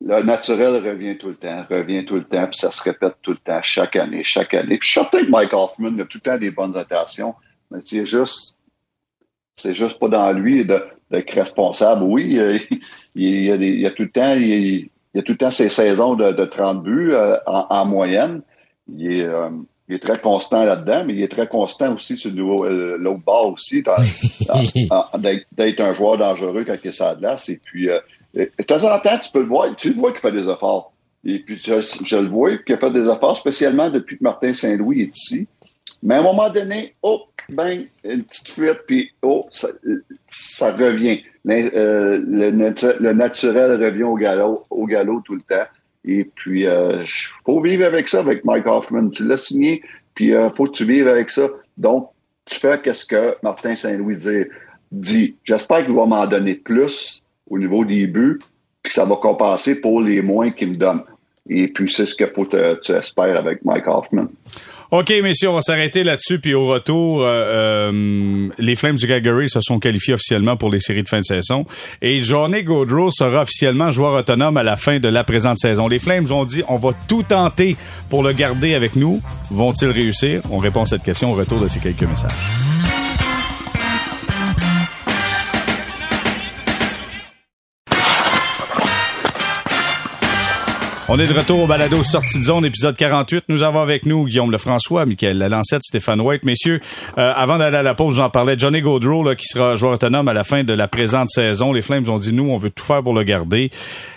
[0.00, 3.32] le naturel revient tout le temps, revient tout le temps, puis ça se répète tout
[3.32, 4.78] le temps, chaque année, chaque année.
[4.78, 7.34] Puis je suis certain que Mike Hoffman a tout le temps des bonnes intentions,
[7.74, 8.56] mais c'est juste,
[9.56, 12.04] c'est juste pas dans lui d'être responsable.
[12.04, 12.38] Oui,
[13.14, 15.68] il, y a il, a tout le temps, il, y a tout le temps ses
[15.68, 18.42] saisons de, de 30 buts euh, en, moyenne.
[18.88, 19.50] Il est, euh,
[19.88, 23.52] il est très constant là-dedans, mais il est très constant aussi sur euh, l'autre bord
[23.52, 23.82] aussi,
[25.52, 27.48] d'être un joueur dangereux quand il est sur la glace.
[27.48, 27.88] Et puis,
[28.34, 30.92] de temps en temps, tu peux le voir, tu le vois qu'il fait des efforts.
[31.26, 35.16] Et puis, je, le vois qu'il fait des efforts, spécialement depuis que Martin Saint-Louis est
[35.16, 35.46] ici.
[36.04, 41.22] Mais à un moment donné, oh, ben, une petite fuite, puis oh, ça, revient.
[41.48, 45.64] Euh, le, naturel revient au galop, au galop tout le temps.
[46.04, 47.02] Et puis, il euh,
[47.46, 49.08] faut vivre avec ça, avec Mike Hoffman.
[49.08, 49.82] Tu l'as signé,
[50.14, 51.48] puis il euh, faut que tu vives avec ça.
[51.78, 52.10] Donc,
[52.44, 54.18] tu fais qu'est-ce que Martin Saint-Louis
[54.92, 55.36] dit.
[55.42, 58.38] J'espère qu'il va m'en donner plus au niveau des buts,
[58.82, 61.02] puis que ça va compenser pour les moins qu'il me donne.
[61.48, 64.28] Et puis, c'est ce qu'il faut que tu espères avec Mike Hoffman.
[64.96, 66.38] OK, messieurs, on va s'arrêter là-dessus.
[66.38, 70.78] Puis au retour, euh, euh, les Flames du Calgary se sont qualifiés officiellement pour les
[70.78, 71.66] séries de fin de saison.
[72.00, 75.88] Et Johnny Gaudreau sera officiellement joueur autonome à la fin de la présente saison.
[75.88, 77.76] Les Flames ont dit, on va tout tenter
[78.08, 79.20] pour le garder avec nous.
[79.50, 80.42] Vont-ils réussir?
[80.52, 83.03] On répond à cette question au retour de ces quelques messages.
[91.06, 93.44] On est de retour au balado Sortie de zone, épisode 48.
[93.48, 96.46] Nous avons avec nous Guillaume Lefrançois, Michael Lalancette, Stéphane White.
[96.46, 96.80] Messieurs,
[97.18, 98.56] euh, avant d'aller à la pause, j'en parlais.
[98.56, 101.74] Johnny Gaudreau, là, qui sera joueur autonome à la fin de la présente saison.
[101.74, 103.70] Les Flames ont dit, nous, on veut tout faire pour le garder.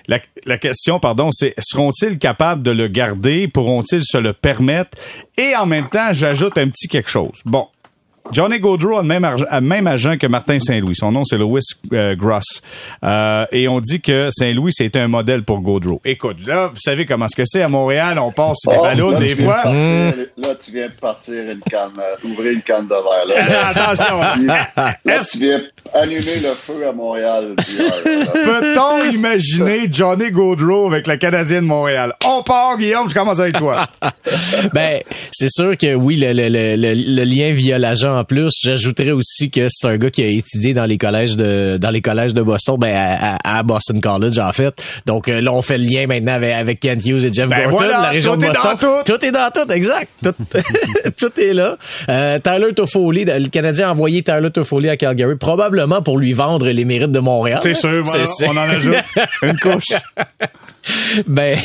[0.07, 3.49] La, la question, pardon, c'est seront-ils capables de le garder?
[3.49, 4.97] Pourront-ils se le permettre?
[5.38, 7.41] Et en même temps, j'ajoute un petit quelque chose.
[7.43, 7.67] Bon,
[8.32, 9.28] Johnny Gaudreau a le même,
[9.61, 10.95] même agent que Martin Saint-Louis.
[10.95, 11.61] Son nom, c'est Louis
[11.93, 12.61] euh, Gross.
[13.03, 16.01] Euh, et on dit que Saint-Louis, c'est un modèle pour Gaudreau.
[16.05, 18.19] Écoute, là, vous savez comment ce que c'est à Montréal.
[18.19, 19.63] On passe des oh, ballons des fois.
[19.65, 23.25] là, tu viens de partir une canne, euh, ouvrir une canne de verre.
[23.28, 24.19] Là, Attention.
[25.05, 25.61] là, tu viens
[25.93, 27.55] allumer le feu à Montréal.
[27.55, 32.13] Peut-on imaginer Johnny Gaudreau avec la Canadienne de Montréal?
[32.25, 33.88] On part, Guillaume, je commence avec toi.
[34.73, 34.99] ben,
[35.32, 38.51] c'est sûr que oui, le, le, le, le lien via l'agent en plus.
[38.63, 42.01] J'ajouterais aussi que c'est un gars qui a étudié dans les collèges de dans les
[42.01, 42.93] collèges de Boston, ben
[43.43, 44.74] à, Boston College en fait.
[45.05, 47.70] Donc euh, là, on fait le lien maintenant avec, avec Kent Hughes et Jeff ben
[47.70, 48.76] Gorton, la région de Boston.
[48.80, 49.13] tout.
[49.13, 49.26] tout.
[49.26, 50.09] est dans tout, exact.
[50.24, 50.34] Tout,
[51.18, 51.78] tout est là.
[52.09, 56.68] Euh, Tyler Toffoli, le Canadien a envoyé Tyler Toffoli à Calgary, probablement pour lui vendre
[56.68, 57.59] les mérites de Montréal.
[57.61, 58.03] C'est sûr,
[58.47, 58.95] on en ajoute
[59.43, 59.93] une couche.
[61.27, 61.57] ben,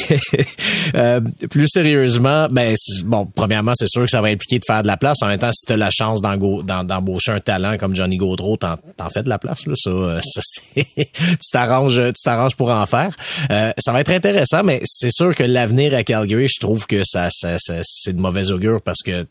[0.95, 1.21] euh,
[1.51, 4.97] plus sérieusement, ben, bon, premièrement, c'est sûr que ça va impliquer de faire de la
[4.97, 5.23] place.
[5.23, 8.77] En même temps, si tu as la chance d'embaucher un talent comme Johnny Gaudreau, t'en,
[9.13, 9.75] fais de la place, là.
[9.77, 10.41] Ça, euh, ça
[10.75, 13.15] tu t'arranges, tu t'arranges pour en faire.
[13.51, 17.03] Euh, ça va être intéressant, mais c'est sûr que l'avenir à Calgary, je trouve que
[17.05, 19.27] ça, ça, c'est de mauvais augure parce que,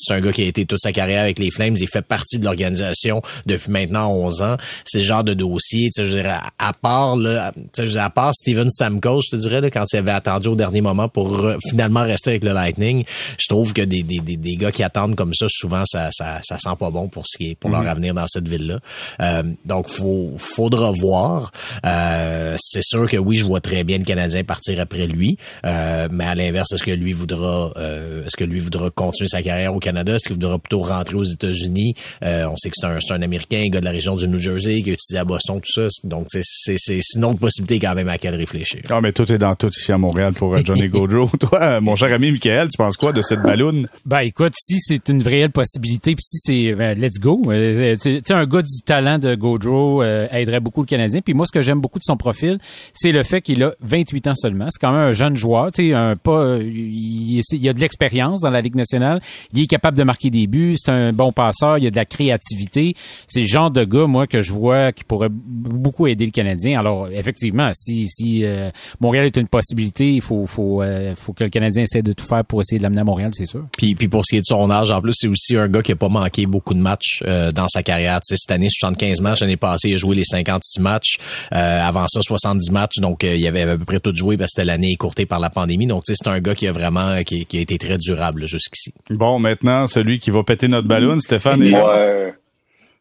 [0.00, 1.76] c'est un gars qui a été toute sa carrière avec les Flames.
[1.78, 4.56] Il fait partie de l'organisation depuis maintenant 11 ans.
[4.84, 8.10] C'est le genre de dossier, tu sais, je dirais, à part, là, tu sais, à
[8.10, 11.46] part Steven Stamkos, je te dirais, là, quand il avait attendu au dernier moment pour
[11.68, 13.04] finalement rester avec le Lightning,
[13.38, 16.40] je trouve que des, des, des, des, gars qui attendent comme ça, souvent, ça, ça,
[16.42, 17.88] ça sent pas bon pour ce qui est, pour leur mhm.
[17.88, 18.78] avenir dans cette ville-là.
[19.20, 21.52] Euh, donc, faut, faudra voir.
[21.86, 25.36] Euh, c'est sûr que oui, je vois très bien le Canadien partir après lui.
[25.64, 29.42] Euh, mais à l'inverse, est-ce que lui voudra, euh, est-ce que lui voudra continuer sa
[29.42, 30.14] carrière au Canada?
[30.14, 31.94] Est-ce qu'il voudra plutôt rentrer aux États-Unis?
[32.22, 34.38] Euh, on sait que c'est un, un Américain, un gars de la région du New
[34.38, 35.88] Jersey, qui a étudié à Boston, tout ça.
[36.04, 38.82] Donc, c'est, c'est, une autre possibilité quand même à laquelle réfléchir.
[38.88, 41.28] Ah, mais tout est dans tout ici à Montréal pour euh, Johnny Gaudreau.
[41.40, 43.88] Toi, mon cher ami Michael, tu penses quoi de cette balloune?
[44.06, 47.42] Ben, écoute, si c'est une réelle possibilité, puis si c'est ben, let's go.
[47.48, 51.20] Euh, tu sais, un gars du talent de Gaudreau aiderait beaucoup le Canadien.
[51.20, 52.58] Puis moi, ce que j'aime beaucoup de son profil,
[52.92, 54.68] c'est le fait qu'il a 28 ans seulement.
[54.70, 58.42] C'est quand même un jeune joueur, tu sais, un pas, il, il, a de l'expérience
[58.42, 59.20] dans la Ligue nationale.
[59.52, 61.96] Il est capable de marquer des buts, c'est un bon passeur, il y a de
[61.96, 62.94] la créativité.
[63.26, 66.78] C'est le genre de gars, moi, que je vois qui pourrait beaucoup aider le Canadien.
[66.78, 68.70] Alors, effectivement, si, si euh,
[69.00, 72.24] Montréal est une possibilité, il faut, faut, euh, faut que le Canadien essaie de tout
[72.24, 73.66] faire pour essayer de l'amener à Montréal, c'est sûr.
[73.76, 75.82] Puis, puis pour ce qui est de son âge, en plus, c'est aussi un gars
[75.82, 78.20] qui a pas manqué beaucoup de matchs euh, dans sa carrière.
[78.22, 79.40] sais, cette année, 75 matchs.
[79.40, 81.18] L'année passée, il a joué les 56 matchs.
[81.50, 82.98] avant ça, 70 matchs.
[82.98, 85.50] Donc, il avait à peu près tout joué parce que c'était l'année écourtée par la
[85.50, 85.86] pandémie.
[85.86, 88.92] Donc, c'est un gars qui a vraiment qui, qui a été très durable jusqu'ici.
[89.08, 91.62] Bon, maintenant, celui qui va péter notre ballon, Stéphane.
[91.62, 92.34] Ouais.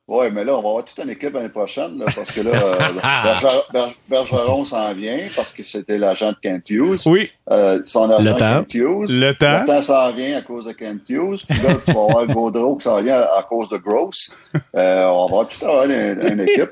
[0.09, 2.51] Oui, mais là, on va avoir toute une équipe l'année prochaine, là, parce que là,
[3.76, 7.01] euh, Bergeron s'en vient, parce que c'était l'agent de Kent Hughes.
[7.05, 7.30] Oui.
[7.51, 8.63] Euh, son agent le temps.
[8.63, 9.09] Kent Hughes.
[9.09, 9.59] Le temps.
[9.59, 11.41] Le temps s'en vient à cause de Kent Hughes.
[11.47, 14.34] Puis là, tu vas avoir Gaudreau qui s'en vient à, cause de Gross.
[14.76, 16.72] Euh, on va avoir tout avoir une, une équipe.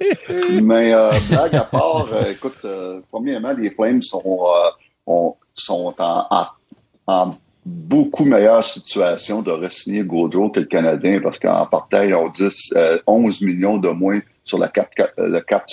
[0.64, 4.24] Mais euh, blague à part, euh, écoute, euh, premièrement, les Flames sont,
[5.06, 6.48] on, sont en, en,
[7.06, 7.38] en
[7.68, 12.74] beaucoup meilleure situation de re-signer Gaudreau que le Canadien parce qu'en partant, ils ont 10,
[13.06, 15.66] 11 millions de moins sur la cap, le cap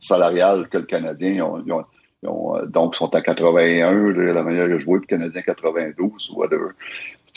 [0.00, 1.30] salarial que le Canadien.
[1.34, 5.42] Ils ont, ils euh, donc, sont à 81, la manière de jouer, puis le Canadien
[5.42, 6.70] 92 ou whatever.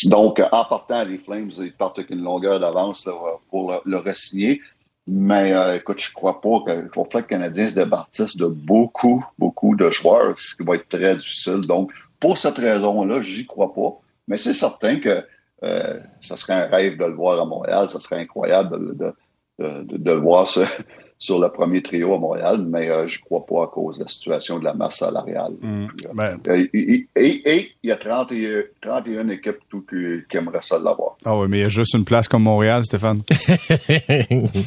[0.06, 3.08] Donc, en partant, les Flames, ils partent avec une longueur d'avance
[3.50, 4.60] pour le, le re-signer.
[5.06, 9.24] Mais euh, écoute, je crois pas qu'il faut que le Canadien se débartisse de beaucoup,
[9.38, 11.62] beaucoup de joueurs, ce qui va être très difficile.
[11.62, 11.92] Donc,
[12.24, 14.00] pour cette raison-là, j'y crois pas.
[14.30, 15.26] Mais c'est certain que
[15.64, 17.90] euh, ça serait un rêve de le voir à Montréal.
[17.90, 19.14] Ça serait incroyable de,
[19.60, 20.66] de, de, de le voir sur,
[21.20, 24.08] sur, le premier trio à Montréal, mais euh, je crois pas à cause de la
[24.10, 25.52] situation de la masse salariale.
[25.62, 26.40] Mmh, ben.
[26.46, 31.18] et, et, et, il y a 31, 31 équipes tout qui, qui aimeraient ça l'avoir.
[31.26, 33.18] Ah oui, mais il y a juste une place comme Montréal, Stéphane.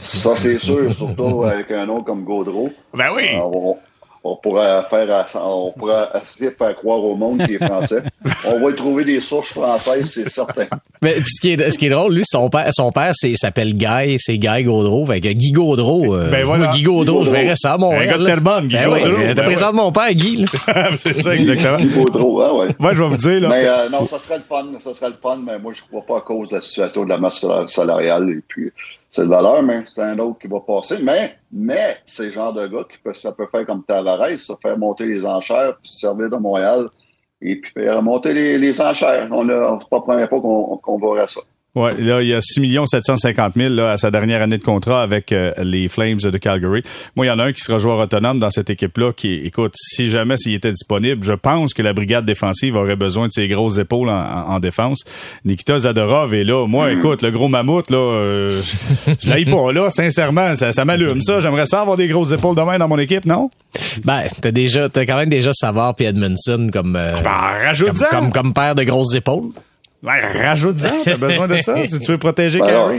[0.02, 2.70] ça, c'est sûr, surtout avec un nom comme Gaudreau.
[2.92, 3.24] Ben oui!
[3.42, 3.76] On,
[4.32, 5.72] on pourrait faire on
[6.20, 8.02] essayer de faire croire au monde qu'il est français.
[8.46, 10.66] on va y trouver des sources françaises, c'est certain.
[11.02, 13.74] Mais ce qui est ce qui est drôle, lui, son père, son père, c'est s'appelle
[13.74, 16.14] Guy, c'est Guy Gaudreau, fait que Guy Gaudreau.
[16.14, 16.68] Euh, ben voilà.
[16.68, 18.02] Guy Gaudreau, je verrais ça à Montréal.
[18.02, 19.34] Un gars de Terrebonne, Guy ben Gaudreau.
[19.34, 19.76] Ben présente ouais.
[19.76, 20.44] mon père, Guy.
[20.96, 21.78] c'est ça, exactement.
[21.78, 22.68] Guy Gaudreau, hein, ouais.
[22.78, 23.48] Moi, je vais vous dire, là.
[23.48, 26.04] Mais euh, non, ça serait le fun, ça serait le fun, mais moi, je crois
[26.04, 28.72] pas à cause de la situation de la masse salariale et puis
[29.16, 30.98] c'est le valeur, mais c'est un autre qui va passer.
[31.02, 34.54] Mais, mais c'est le genre de gars qui peut, ça peut faire comme Tavares, ça
[34.60, 36.88] faire monter les enchères, puis se servir de Montréal,
[37.40, 39.26] et puis faire monter les, les enchères.
[39.30, 41.40] On a, c'est pas la première fois qu'on qu'on verra ça.
[41.76, 45.02] Ouais, là, il y a 6 750 000 là, à sa dernière année de contrat
[45.02, 46.82] avec euh, les Flames de Calgary.
[47.14, 49.74] Moi, il y en a un qui sera joueur autonome dans cette équipe-là qui, écoute,
[49.76, 53.46] si jamais s'il était disponible, je pense que la brigade défensive aurait besoin de ses
[53.46, 55.04] grosses épaules en, en, en défense.
[55.44, 56.66] Nikita Zadorov est là.
[56.66, 56.98] Moi, Mm.
[56.98, 58.60] écoute, le gros mammouth, là, euh,
[59.20, 60.54] je l'aille pas, là, sincèrement.
[60.54, 61.40] Ça, ça m'allume, ça.
[61.40, 63.50] J'aimerais ça avoir des grosses épaules demain dans mon équipe, non?
[64.04, 67.32] Ben, t'as déjà, t'as quand même déjà Savard puis Edmondson comme, euh, Ben, comme,
[67.66, 68.06] rajoute-en.
[68.10, 69.50] comme, comme père de grosses épaules.
[70.02, 71.02] Ben, rajoute-en.
[71.04, 72.90] T'as besoin de ça si tu veux protéger Ben, alors,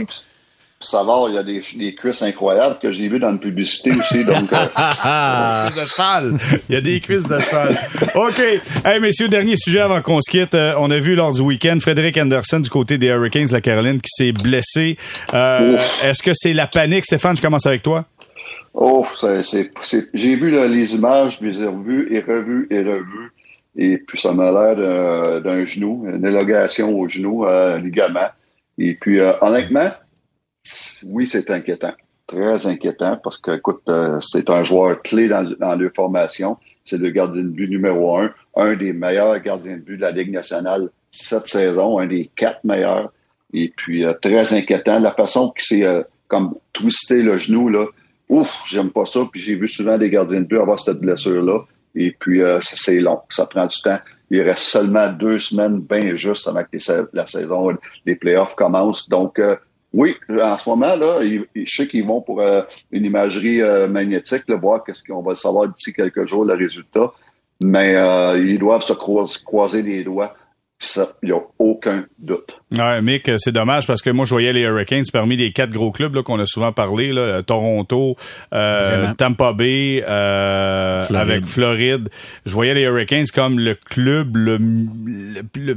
[0.80, 4.24] Savard, il y a des, des cuisses incroyables que j'ai vues dans une publicité aussi.
[4.24, 4.56] Donc, euh,
[5.70, 6.34] de cheval.
[6.68, 7.76] Il y a des cuisses de cheval.
[8.14, 8.40] OK.
[8.84, 10.54] Hey, messieurs, dernier sujet avant qu'on se quitte.
[10.54, 13.60] Euh, on a vu lors du week-end Frédéric Anderson du côté des Hurricanes de la
[13.60, 14.96] Caroline qui s'est blessé.
[15.34, 17.04] Euh, Est-ce que c'est la panique?
[17.06, 18.04] Stéphane, je commence avec toi.
[18.74, 19.04] oh,
[19.42, 19.70] c'est,
[20.14, 23.32] j'ai vu là, les images, je les ai revues et revues et revues.
[23.80, 28.28] Et puis, ça m'a l'air d'un, genou, une élongation au genou, un ligament.
[28.76, 29.90] Et puis, euh, honnêtement,
[31.06, 31.92] oui, c'est inquiétant.
[32.26, 36.56] Très inquiétant parce que, écoute, euh, c'est un joueur clé dans, dans leur formation.
[36.84, 40.10] C'est le gardien de but numéro un, un des meilleurs gardiens de but de la
[40.10, 43.12] Ligue nationale cette saison, un des quatre meilleurs.
[43.52, 44.98] Et puis, euh, très inquiétant.
[44.98, 47.86] La façon qu'il s'est comme twisté le genou, là,
[48.28, 49.20] ouf, j'aime pas ça.
[49.30, 51.60] Puis j'ai vu souvent des gardiens de but avoir cette blessure-là.
[52.00, 53.20] Et puis, euh, c'est long.
[53.28, 53.98] Ça prend du temps.
[54.30, 56.78] Il reste seulement deux semaines bien juste avant que
[57.12, 57.76] la saison,
[58.06, 59.08] les playoffs commencent.
[59.08, 59.56] Donc, euh,
[59.92, 61.20] oui, en ce moment, là,
[61.54, 65.34] je sais qu'ils vont pour euh, une imagerie euh, magnétique, là, voir qu'est-ce qu'on va
[65.34, 67.10] savoir d'ici quelques jours, le résultat.
[67.60, 70.36] Mais euh, ils doivent se croiser les doigts.
[70.80, 72.56] Ça, il n'y a aucun doute.
[72.76, 75.90] Ouais, Mick, c'est dommage parce que moi, je voyais les Hurricanes parmi les quatre gros
[75.90, 78.14] clubs là, qu'on a souvent parlé, là, Toronto,
[78.54, 79.12] euh.
[79.18, 81.30] Tampa Bay, euh, Floride.
[81.30, 82.08] avec Floride.
[82.46, 85.76] Je voyais les Hurricanes comme le club le, le- le-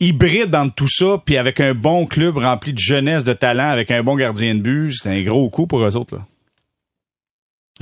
[0.00, 3.90] hybride dans tout ça, puis avec un bon club rempli de jeunesse, de talent, avec
[3.90, 4.92] un bon gardien de but.
[4.94, 6.16] C'est un gros coup pour eux autres.
[6.16, 6.22] Là.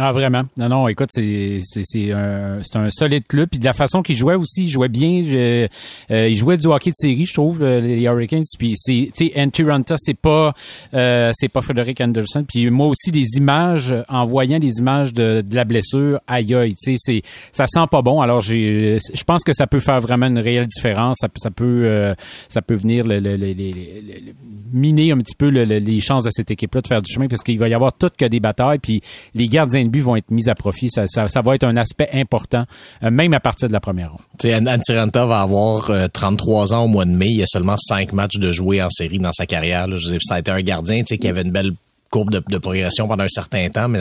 [0.01, 0.45] Ah, vraiment.
[0.57, 3.49] Non, non, écoute, c'est, c'est, c'est un, c'est un solide club.
[3.51, 5.25] Puis de la façon qu'il jouait aussi, il jouait bien.
[5.25, 5.67] Euh,
[6.09, 8.45] il jouait du hockey de série, je trouve, euh, les Hurricanes.
[8.61, 10.55] Puis c'est, tu sais, Antiranta, c'est pas,
[10.95, 12.45] euh, c'est pas Frederick Anderson.
[12.47, 16.77] Puis moi aussi, les images, en voyant les images de, de la blessure, aïe aïe,
[16.77, 18.21] tu sais, ça sent pas bon.
[18.21, 21.17] Alors j'ai, je pense que ça peut faire vraiment une réelle différence.
[21.37, 22.15] Ça, peut,
[22.49, 23.55] ça peut venir le, le, le,
[24.73, 27.59] miner un petit peu les chances de cette équipe-là de faire du chemin parce qu'il
[27.59, 28.79] va y avoir tout que des batailles.
[28.79, 29.03] Puis
[29.35, 30.91] les gardiens buts vont être mis à profit.
[30.91, 32.65] Ça, ça, va être un aspect important,
[33.03, 34.69] euh, même à partir de la première ronde.
[34.69, 37.27] Antiranta va avoir 33 euh, ans au mois de mai.
[37.29, 39.87] Il y a seulement 5 matchs de jouer en série dans sa carrière.
[39.87, 39.97] Là.
[40.21, 41.73] Ça a été un gardien qui avait une belle
[42.11, 44.01] courbe de, progression pendant un certain temps, mais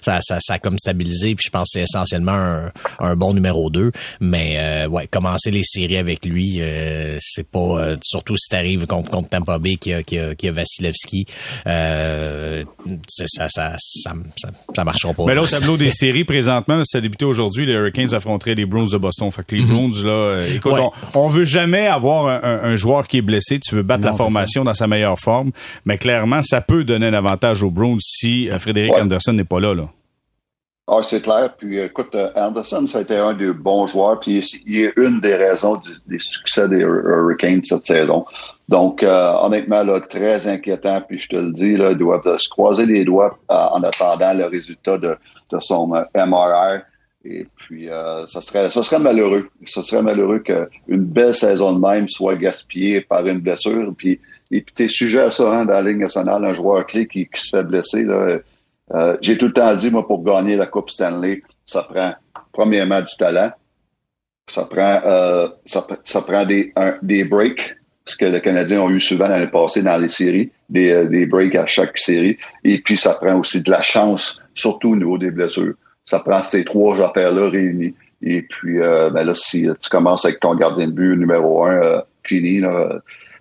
[0.00, 1.34] ça, ça, ça a comme stabilisé.
[1.34, 3.90] Puis je pense que c'est essentiellement un, un, bon numéro 2.
[4.20, 8.86] Mais euh, ouais, commencer les séries avec lui, euh, c'est pas euh, surtout si t'arrives
[8.86, 11.26] contre, contre Tampa Bay qui a, qui a, qui a Vasilevski,
[11.66, 12.62] euh,
[13.08, 14.12] ça, ça, ça, ça,
[14.74, 15.24] ça, marchera pas.
[15.26, 17.66] Mais là, au tableau des séries, présentement, ça a débuté aujourd'hui.
[17.66, 19.30] Les Hurricanes affronteraient les Bruins de Boston.
[19.30, 23.18] Fait que les mm là, écoute, on, on, veut jamais avoir un, un, joueur qui
[23.18, 23.58] est blessé.
[23.58, 25.50] Tu veux battre la formation dans sa meilleure forme.
[25.84, 29.44] Mais clairement, ça peut donner un avantage avantage aux Browns si euh, Frédéric Anderson n'est
[29.44, 29.74] pas là.
[29.74, 29.88] là.
[30.90, 31.54] Ah, c'est clair.
[31.56, 34.18] Puis écoute, euh, Anderson, ça a été un des bons joueurs.
[34.20, 35.74] Puis il est une des raisons
[36.06, 38.24] des succès des Hurricanes cette saison.
[38.68, 41.02] Donc, euh, honnêtement, là, très inquiétant.
[41.06, 44.46] Puis je te le dis, là, ils doivent se croiser les doigts en attendant le
[44.46, 45.16] résultat de,
[45.50, 46.80] de son MRI.
[47.24, 47.88] Et puis,
[48.28, 49.48] ça serait, ça serait malheureux.
[49.66, 53.92] Ce serait malheureux qu'une belle saison de même soit gaspillée par une blessure.
[53.96, 54.20] Puis,
[54.50, 57.28] et puis, t'es sujet à ça, hein, dans la Ligue nationale, un joueur clé qui,
[57.34, 58.04] se fait blesser.
[58.04, 62.14] Euh, j'ai tout le temps dit, moi, pour gagner la Coupe Stanley, ça prend,
[62.52, 63.50] premièrement, du talent.
[64.48, 66.72] Ça prend, euh, ça, prend des,
[67.02, 67.76] des breaks,
[68.06, 71.26] ce que les Canadiens ont eu souvent l'année passée dans les séries, des, euh, des
[71.26, 72.38] breaks à chaque série.
[72.64, 75.74] Et puis, ça prend aussi de la chance, surtout au niveau des blessures.
[76.06, 77.94] Ça prend ces trois affaires-là réunies.
[78.22, 82.58] Et puis, ben là, si tu commences avec ton gardien de but numéro un fini,
[82.58, 83.00] là,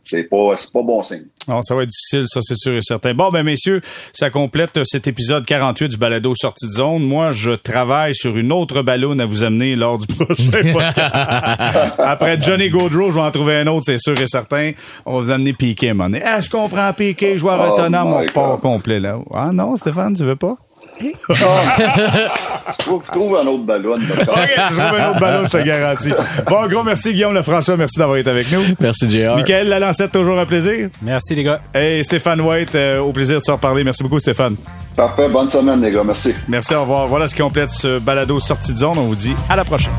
[0.09, 1.25] c'est pas, pas bon signe.
[1.47, 3.13] Non, ça va être difficile, ça, c'est sûr et certain.
[3.13, 3.81] Bon, ben, messieurs,
[4.13, 7.03] ça complète cet épisode 48 du balado sortie de zone.
[7.03, 11.93] Moi, je travaille sur une autre ballonne à vous amener lors du prochain podcast.
[11.99, 14.71] Après Johnny Gaudreau, je vais en trouver un autre, c'est sûr et certain.
[15.05, 18.57] On va vous amener Piqué, mon Ah, je comprends Piqué, joueur oh autonome, mon pas
[18.57, 19.17] complet, là.
[19.33, 20.57] Ah non, Stéphane, tu veux pas?
[20.99, 23.93] Je, trouve, un autre ballon.
[23.95, 26.13] OK, je trouve un autre ballon, je te garantis.
[26.47, 28.61] Bon, gros merci Guillaume Lefrançois, merci d'avoir été avec nous.
[28.79, 29.35] Merci JR.
[29.35, 30.89] Michael Lalancette, toujours un plaisir.
[31.01, 31.61] Merci les gars.
[31.75, 33.83] Et Stéphane White, euh, au plaisir de se reparler.
[33.83, 34.55] Merci beaucoup Stéphane.
[34.95, 36.33] Parfait, bonne semaine les gars, merci.
[36.47, 37.07] Merci, au revoir.
[37.07, 38.97] Voilà ce qui complète ce balado sortie de zone.
[38.97, 39.93] On vous dit à la prochaine.